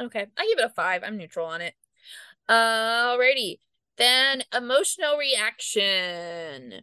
[0.00, 1.02] Okay, I give it a five.
[1.04, 1.74] I'm neutral on it.
[2.48, 3.58] Alrighty.
[3.98, 6.82] Then emotional reaction.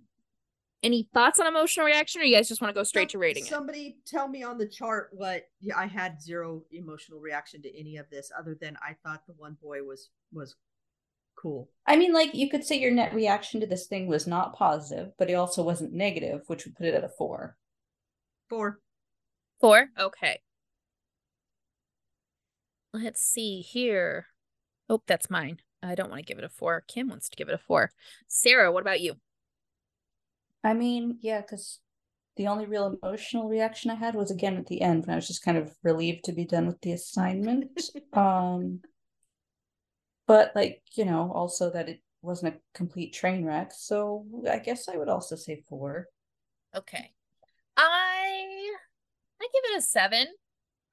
[0.81, 3.43] Any thoughts on emotional reaction, or you guys just want to go straight to rating
[3.43, 4.05] Somebody it?
[4.05, 8.09] tell me on the chart what yeah, I had zero emotional reaction to any of
[8.09, 10.55] this, other than I thought the one boy was was
[11.35, 11.69] cool.
[11.85, 15.11] I mean, like you could say your net reaction to this thing was not positive,
[15.17, 17.57] but it also wasn't negative, which would put it at a four.
[18.49, 18.79] Four.
[19.59, 19.89] Four?
[19.99, 20.39] Okay.
[22.93, 24.27] Let's see here.
[24.89, 25.59] Oh, that's mine.
[25.83, 26.83] I don't want to give it a four.
[26.87, 27.91] Kim wants to give it a four.
[28.27, 29.15] Sarah, what about you?
[30.63, 31.79] I mean, yeah, because
[32.35, 35.27] the only real emotional reaction I had was again at the end when I was
[35.27, 37.81] just kind of relieved to be done with the assignment.
[38.13, 38.81] um,
[40.27, 43.71] but like you know, also that it wasn't a complete train wreck.
[43.75, 46.07] So I guess I would also say four.
[46.75, 47.11] Okay,
[47.77, 48.75] I
[49.41, 50.27] I give it a seven.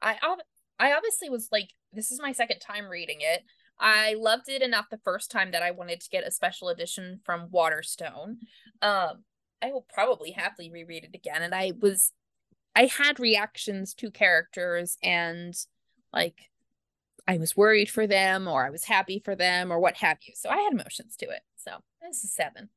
[0.03, 0.17] I
[0.79, 3.43] I obviously was like, this is my second time reading it.
[3.79, 7.21] I loved it enough the first time that I wanted to get a special edition
[7.25, 8.39] from Waterstone.
[8.81, 9.25] Um,
[9.63, 11.43] I will probably happily reread it again.
[11.43, 12.13] And I was,
[12.75, 15.55] I had reactions to characters and
[16.13, 16.51] like
[17.27, 20.35] I was worried for them or I was happy for them or what have you.
[20.37, 21.41] So I had emotions to it.
[21.57, 22.69] So this is seven.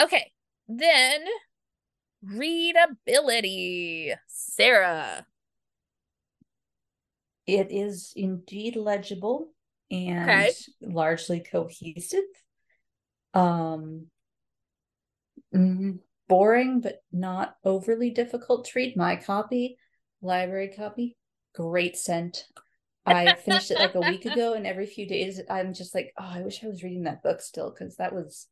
[0.00, 0.32] Okay.
[0.68, 1.24] Then
[2.22, 4.14] readability.
[4.26, 5.26] Sarah.
[7.46, 9.52] It is indeed legible
[9.90, 10.52] and okay.
[10.82, 12.24] largely cohesive.
[13.32, 14.06] Um
[15.56, 15.98] Mm,
[16.28, 18.96] boring, but not overly difficult to read.
[18.96, 19.78] My copy,
[20.20, 21.16] library copy,
[21.54, 22.44] great scent.
[23.08, 26.28] I finished it like a week ago, and every few days I'm just like, oh,
[26.28, 28.48] I wish I was reading that book still because that was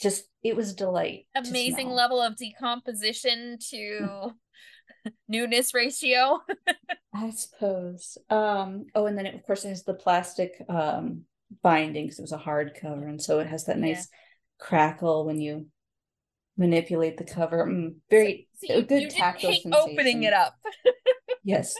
[0.00, 1.26] just it was delight.
[1.34, 4.30] Amazing level of decomposition to
[5.28, 6.38] newness ratio.
[7.12, 8.18] I suppose.
[8.30, 11.22] Um, oh, and then it, of course it has the plastic um
[11.62, 14.18] binding because it was a hardcover, and so it has that nice yeah
[14.58, 15.66] crackle when you
[16.56, 17.66] manipulate the cover.
[17.66, 19.74] Mm, very so, so good tactile sensation.
[19.74, 20.54] Opening it up.
[21.44, 21.74] yes.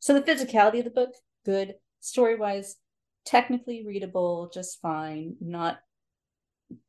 [0.00, 1.14] So the physicality of the book,
[1.44, 1.74] good.
[2.00, 2.76] Story wise,
[3.24, 5.78] technically readable just fine, not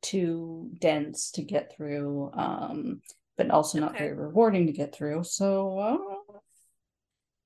[0.02, 3.00] too dense to get through, um,
[3.38, 5.24] but also not very rewarding to get through.
[5.24, 6.38] So, uh,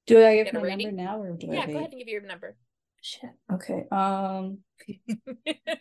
[0.07, 0.97] do I give my rating?
[0.97, 1.57] number now, or do yeah, I?
[1.57, 2.57] Yeah, go ahead and give you your number.
[3.03, 3.31] Shit.
[3.53, 3.85] Okay.
[3.93, 4.59] Um.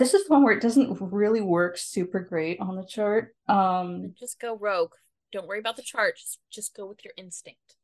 [0.00, 3.36] this is the one where it doesn't really work super great on the chart.
[3.48, 4.14] Um.
[4.18, 4.94] Just go rogue.
[5.30, 6.16] Don't worry about the chart.
[6.16, 7.76] Just, just go with your instinct.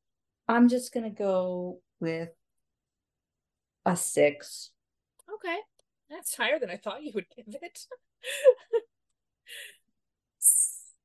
[0.49, 2.31] I'm just gonna go with
[3.85, 4.71] a six.
[5.33, 5.59] Okay.
[6.09, 7.81] That's higher than I thought you would give it.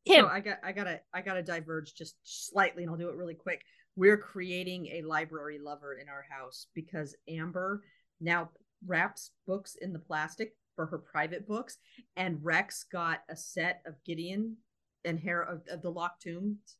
[0.05, 0.26] Kim.
[0.26, 3.36] So I got I gotta I gotta diverge just slightly and I'll do it really
[3.36, 3.62] quick.
[3.95, 7.84] We're creating a library lover in our house because Amber
[8.20, 8.49] now
[8.88, 11.77] wraps books in the plastic for her private books,
[12.15, 14.57] and Rex got a set of Gideon
[15.05, 16.75] and Harrow, of the locked tombs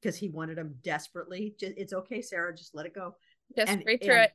[0.00, 1.54] because he wanted them desperately.
[1.58, 3.16] Just, it's okay, Sarah, just let it go.
[3.56, 4.32] Just and, read through and, it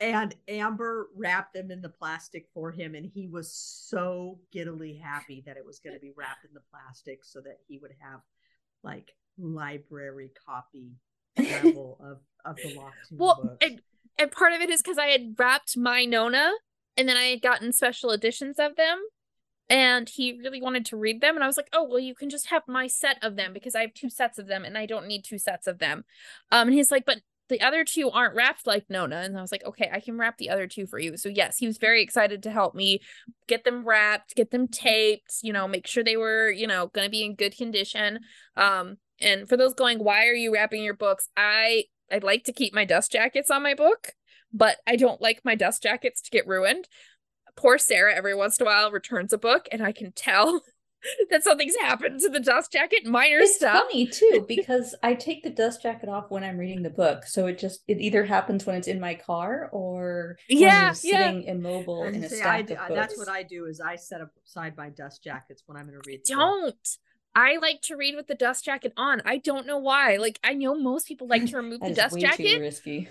[0.00, 5.42] and Amber wrapped them in the plastic for him, and he was so giddily happy
[5.46, 8.20] that it was going to be wrapped in the plastic so that he would have
[8.84, 10.92] like library copy
[11.38, 13.56] level of of the locked well.
[13.62, 13.80] And,
[14.18, 16.52] and part of it is because I had wrapped my Nona,
[16.98, 19.00] and then I had gotten special editions of them,
[19.70, 22.28] and he really wanted to read them, and I was like, "Oh, well, you can
[22.28, 24.84] just have my set of them because I have two sets of them, and I
[24.84, 26.04] don't need two sets of them."
[26.52, 29.16] Um, and he's like, "But the other two aren't wrapped like Nona.
[29.16, 31.16] And I was like, okay, I can wrap the other two for you.
[31.16, 33.00] So yes, he was very excited to help me
[33.46, 37.08] get them wrapped, get them taped, you know, make sure they were, you know, gonna
[37.08, 38.20] be in good condition.
[38.56, 41.28] Um, and for those going, why are you wrapping your books?
[41.36, 44.12] I I'd like to keep my dust jackets on my book,
[44.52, 46.88] but I don't like my dust jackets to get ruined.
[47.56, 50.62] Poor Sarah every once in a while returns a book and I can tell
[51.30, 53.06] that something's happened to the dust jacket.
[53.06, 53.84] Minor it's stuff.
[53.84, 57.46] funny too because I take the dust jacket off when I'm reading the book, so
[57.46, 61.52] it just it either happens when it's in my car or yeah, sitting yeah.
[61.52, 63.66] immobile in a say, stack I, of uh, That's what I do.
[63.66, 66.22] Is I set aside my dust jackets when I'm going to read.
[66.24, 66.66] Don't.
[66.66, 66.76] Book.
[67.34, 69.22] I like to read with the dust jacket on.
[69.24, 70.16] I don't know why.
[70.16, 72.60] Like I know most people like to remove the dust jacket.
[72.60, 73.08] risky.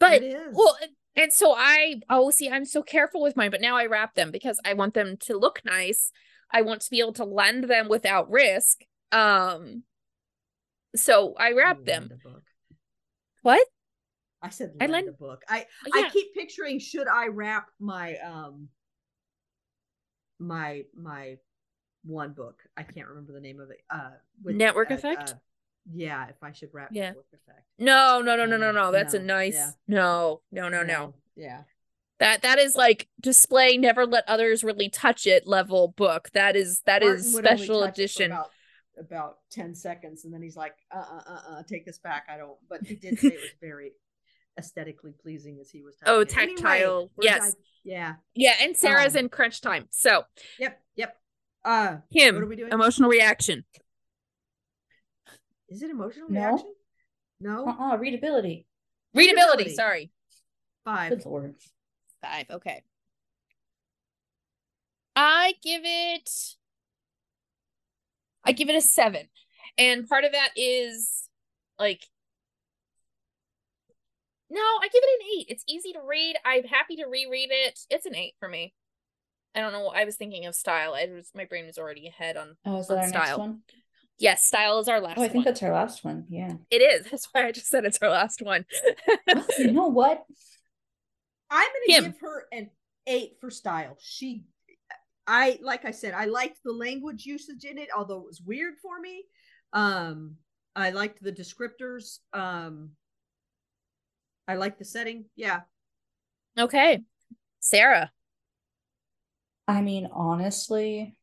[0.00, 0.22] But
[0.52, 0.76] well,
[1.14, 4.32] and so I oh see, I'm so careful with mine, but now I wrap them
[4.32, 6.10] because I want them to look nice
[6.52, 8.80] I want to be able to lend them without risk.
[9.12, 9.84] Um,
[10.96, 12.08] so I wrap them.
[12.08, 12.42] the
[13.42, 13.66] What?
[14.42, 15.42] I said lend I lend the book.
[15.48, 16.06] I oh, yeah.
[16.06, 18.68] I keep picturing should I wrap my um
[20.38, 21.36] my my
[22.04, 22.62] one book.
[22.76, 23.82] I can't remember the name of it.
[23.90, 25.30] Uh with, Network uh, Effect?
[25.30, 25.34] Uh,
[25.92, 27.12] yeah, if I should wrap yeah.
[27.78, 28.92] No, no, no, no, no, no.
[28.92, 29.70] That's no, a nice yeah.
[29.88, 30.86] no, no, no, no.
[30.86, 31.14] no.
[31.36, 31.62] Yeah.
[32.18, 36.28] That that is like display never let others really touch it level book.
[36.34, 38.30] That is that Martin is special edition.
[38.30, 38.50] About,
[38.98, 42.26] about 10 seconds and then he's like uh uh uh, uh take this back.
[42.28, 43.92] I don't but he did say it was very
[44.58, 46.64] aesthetically pleasing as he was Oh, tactile.
[46.66, 47.56] Anyway, yes.
[47.84, 48.14] yeah.
[48.34, 49.86] Yeah, and Sarah's um, in crunch time.
[49.90, 50.24] So,
[50.58, 51.16] yep, yep.
[51.64, 52.34] Uh him.
[52.34, 52.72] What are we doing?
[52.72, 53.64] Emotional reaction.
[55.70, 56.40] Is it emotional no.
[56.40, 56.74] reaction?
[57.40, 57.66] No.
[57.66, 58.66] Uh-uh, readability.
[59.14, 59.74] Readability, readability.
[59.74, 60.10] sorry.
[60.84, 61.10] Five.
[61.10, 61.54] Good lord.
[62.22, 62.46] Five.
[62.50, 62.82] Okay.
[65.16, 66.30] I give it.
[68.44, 69.28] I give it a seven,
[69.78, 71.28] and part of that is
[71.78, 72.02] like.
[74.52, 75.46] No, I give it an eight.
[75.48, 76.36] It's easy to read.
[76.44, 77.78] I'm happy to reread it.
[77.88, 78.74] It's an eight for me.
[79.54, 79.88] I don't know.
[79.88, 80.94] I was thinking of style.
[80.94, 82.56] I was my brain was already ahead on.
[82.64, 83.58] Oh, is that our style.
[84.20, 84.30] Next one?
[84.30, 85.18] Yes, style is our last.
[85.18, 85.44] Oh, I think one.
[85.44, 86.24] that's our last one.
[86.28, 87.10] Yeah, it is.
[87.10, 88.64] That's why I just said it's our last one.
[89.58, 90.24] you know what?
[91.50, 92.70] I'm going to give her an
[93.06, 93.96] eight for style.
[94.00, 94.44] She,
[95.26, 98.74] I like I said, I liked the language usage in it, although it was weird
[98.80, 99.24] for me.
[99.72, 100.36] Um,
[100.76, 102.18] I liked the descriptors.
[102.32, 102.90] Um,
[104.46, 105.26] I like the setting.
[105.36, 105.60] Yeah.
[106.58, 107.02] Okay,
[107.60, 108.10] Sarah.
[109.66, 111.16] I mean, honestly,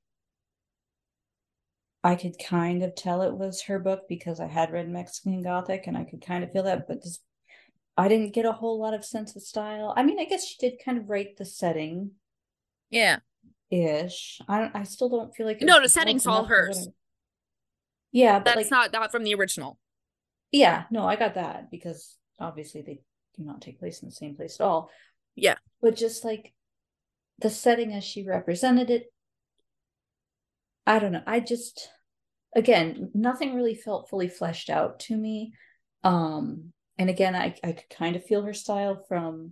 [2.07, 5.87] I could kind of tell it was her book because I had read Mexican Gothic
[5.87, 7.19] and I could kind of feel that, but this
[7.97, 9.93] I didn't get a whole lot of sense of style.
[9.97, 12.11] I mean, I guess she did kind of write the setting.
[12.89, 13.17] Yeah.
[13.69, 14.39] Ish.
[14.47, 16.87] I don't I still don't feel like No, the setting's all hers.
[18.13, 19.77] Yeah, but that's like, not not from the original.
[20.53, 23.01] Yeah, no, I got that because obviously they
[23.35, 24.91] do not take place in the same place at all.
[25.35, 25.55] Yeah.
[25.81, 26.53] But just like
[27.39, 29.11] the setting as she represented it,
[30.85, 31.23] I don't know.
[31.27, 31.89] I just
[32.57, 35.53] again, nothing really felt fully fleshed out to me.
[36.03, 39.51] Um and again, I I could kind of feel her style from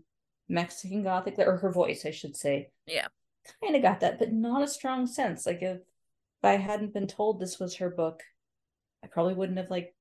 [0.49, 2.71] Mexican Gothic, or her voice, I should say.
[2.85, 3.07] Yeah,
[3.63, 5.45] kind of got that, but not a strong sense.
[5.45, 8.21] Like if, if I hadn't been told this was her book,
[9.03, 9.95] I probably wouldn't have like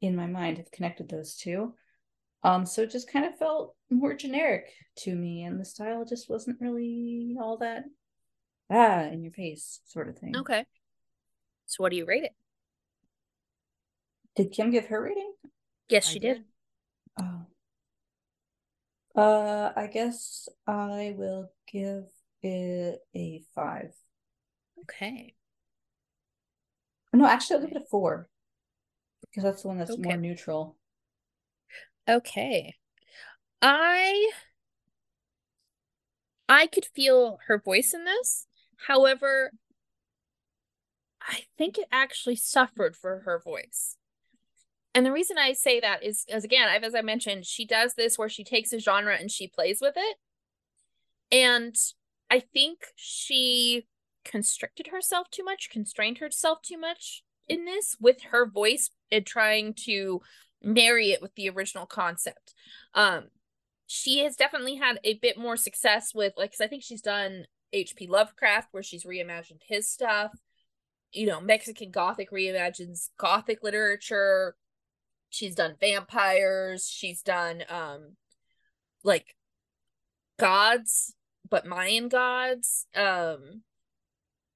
[0.00, 1.74] in my mind have connected those two.
[2.42, 6.28] Um, so it just kind of felt more generic to me, and the style just
[6.28, 7.84] wasn't really all that
[8.70, 10.36] ah in your face sort of thing.
[10.36, 10.64] Okay.
[11.74, 12.34] So what do you rate it?
[14.36, 15.32] Did Kim give her rating?
[15.88, 16.44] Yes, she did.
[17.18, 17.26] did.
[19.16, 19.20] Oh.
[19.20, 22.04] Uh, I guess I will give
[22.42, 23.92] it a five.
[24.82, 25.34] Okay.
[27.12, 28.28] No, actually, I'll give it a four
[29.22, 30.00] because that's the one that's okay.
[30.00, 30.76] more neutral.
[32.08, 32.76] Okay.
[33.60, 34.30] I
[36.48, 38.46] I could feel her voice in this.
[38.86, 39.50] However,
[41.26, 43.96] I think it actually suffered for her voice.
[44.94, 47.94] And the reason I say that is as again, I've as I mentioned, she does
[47.94, 50.16] this where she takes a genre and she plays with it.
[51.32, 51.74] And
[52.30, 53.86] I think she
[54.24, 59.74] constricted herself too much, constrained herself too much in this with her voice and trying
[59.74, 60.20] to
[60.62, 62.54] marry it with the original concept.
[62.94, 63.24] Um
[63.86, 67.46] she has definitely had a bit more success with like cuz I think she's done
[67.74, 70.32] HP Lovecraft where she's reimagined his stuff.
[71.14, 74.56] You know, Mexican Gothic reimagines Gothic literature.
[75.30, 78.16] She's done vampires, she's done um
[79.02, 79.36] like
[80.38, 81.14] gods,
[81.48, 82.86] but Mayan gods.
[82.94, 83.62] Um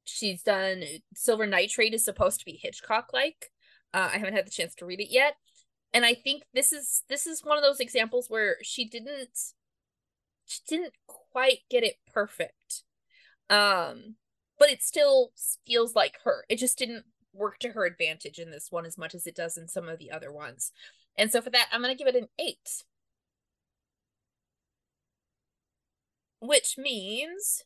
[0.04, 0.82] she's done
[1.14, 3.50] Silver Nitrate is supposed to be Hitchcock like.
[3.94, 5.34] Uh, I haven't had the chance to read it yet,
[5.94, 9.38] and I think this is this is one of those examples where she didn't
[10.46, 12.82] she didn't quite get it perfect.
[13.50, 14.16] Um,
[14.58, 15.32] but it still
[15.66, 16.44] feels like her.
[16.48, 19.56] It just didn't work to her advantage in this one as much as it does
[19.56, 20.72] in some of the other ones.
[21.16, 22.56] And so for that, I'm going to give it an 8.
[26.40, 27.64] Which means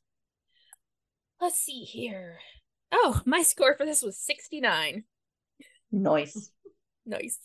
[1.40, 2.38] let's see here.
[2.90, 5.04] Oh, my score for this was 69.
[5.90, 6.50] Nice.
[7.06, 7.38] nice.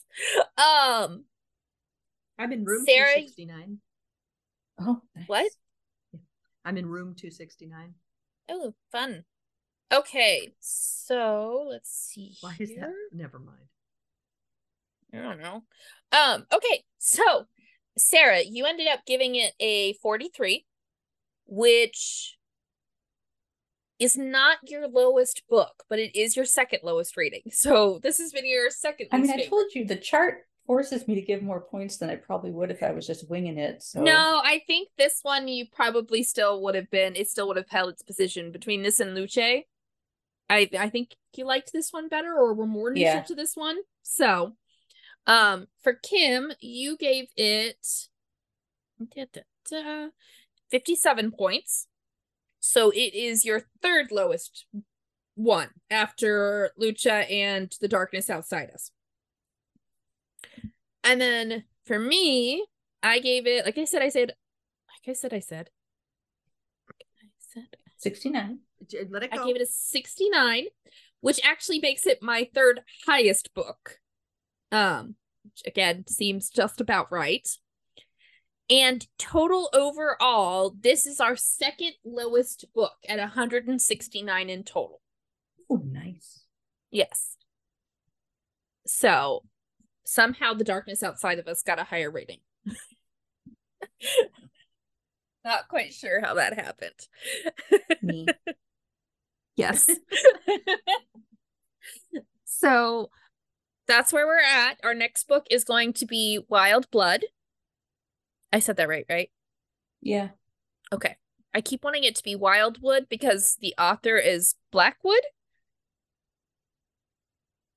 [0.58, 1.26] Um
[2.40, 3.16] I'm in room Sarah...
[3.16, 3.80] 269.
[4.80, 5.26] Oh, nice.
[5.28, 5.52] what?
[6.64, 7.94] I'm in room 269.
[8.50, 9.24] Oh, fun.
[9.92, 12.36] Okay, so let's see.
[12.42, 12.68] Why here.
[12.68, 12.94] is that?
[13.14, 13.58] Never mind.
[15.14, 15.64] I don't know.
[16.12, 17.46] Um, okay, so
[17.98, 20.66] Sarah, you ended up giving it a 43,
[21.46, 22.38] which
[24.00, 27.42] is not your lowest book, but it is your second lowest rating.
[27.52, 29.08] So this has been your second.
[29.12, 32.16] I mean, I told you the chart forces me to give more points than I
[32.18, 33.82] probably would if I was just winging it.
[33.82, 37.16] So no, I think this one you probably still would have been.
[37.16, 39.64] It still would have held its position between this and Luce.
[40.50, 43.24] I I think you liked this one better, or were more neutral yeah.
[43.24, 43.78] to this one.
[44.04, 44.54] So,
[45.26, 47.86] um, for Kim, you gave it
[49.16, 50.08] da, da, da,
[50.72, 51.88] fifty-seven points.
[52.60, 54.66] So it is your third lowest
[55.36, 58.92] one after Lucha and The Darkness Outside Us.
[61.04, 62.66] And then for me,
[63.02, 64.34] I gave it, like I said, I said,
[64.90, 65.70] like I said, I said,
[66.90, 68.60] I said 69.
[69.10, 69.42] Let it go.
[69.42, 70.66] I gave it a 69,
[71.22, 74.00] which actually makes it my third highest book.
[74.72, 77.48] Um, which again seems just about right.
[78.70, 85.02] And total overall, this is our second lowest book at 169 in total.
[85.70, 86.44] Oh, nice.
[86.92, 87.38] Yes.
[88.86, 89.44] So
[90.06, 92.40] somehow the darkness outside of us got a higher rating.
[95.46, 97.08] Not quite sure how that happened.
[98.02, 98.28] Me.
[99.58, 99.90] yes.
[102.46, 103.10] so
[103.88, 104.80] that's where we're at.
[104.84, 107.26] Our next book is going to be Wild Blood.
[108.54, 109.30] I said that right, right?
[110.02, 110.30] Yeah.
[110.94, 111.18] Okay.
[111.54, 115.22] I keep wanting it to be Wildwood because the author is Blackwood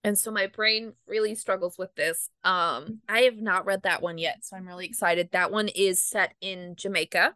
[0.05, 4.19] and so my brain really struggles with this um i have not read that one
[4.19, 7.35] yet so i'm really excited that one is set in jamaica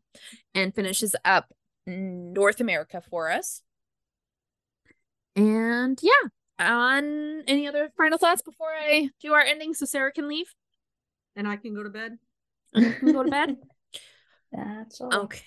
[0.54, 1.52] and finishes up
[1.86, 3.62] north america for us
[5.36, 6.28] and yeah
[6.58, 10.54] on any other final thoughts before i do our ending so sarah can leave?
[11.36, 12.18] And i can go to bed.
[12.74, 13.56] Can go to bed?
[14.52, 15.14] That's all.
[15.14, 15.42] Okay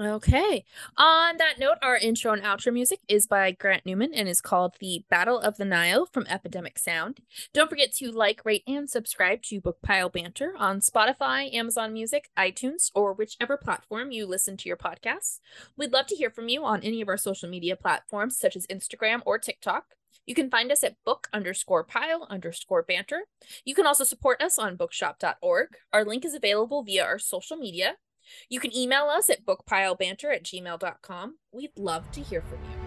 [0.00, 0.64] Okay.
[0.96, 4.74] On that note, our intro and outro music is by Grant Newman and is called
[4.80, 7.20] The Battle of the Nile from Epidemic Sound.
[7.52, 12.90] Don't forget to like, rate, and subscribe to Bookpile Banter on Spotify, Amazon Music, iTunes,
[12.92, 15.38] or whichever platform you listen to your podcasts.
[15.76, 18.66] We'd love to hear from you on any of our social media platforms, such as
[18.66, 19.94] Instagram or TikTok.
[20.26, 23.26] You can find us at book underscore pile underscore banter.
[23.64, 25.68] You can also support us on bookshop.org.
[25.92, 27.94] Our link is available via our social media.
[28.48, 31.36] You can email us at bookpilebanter at gmail.com.
[31.52, 32.83] We'd love to hear from you.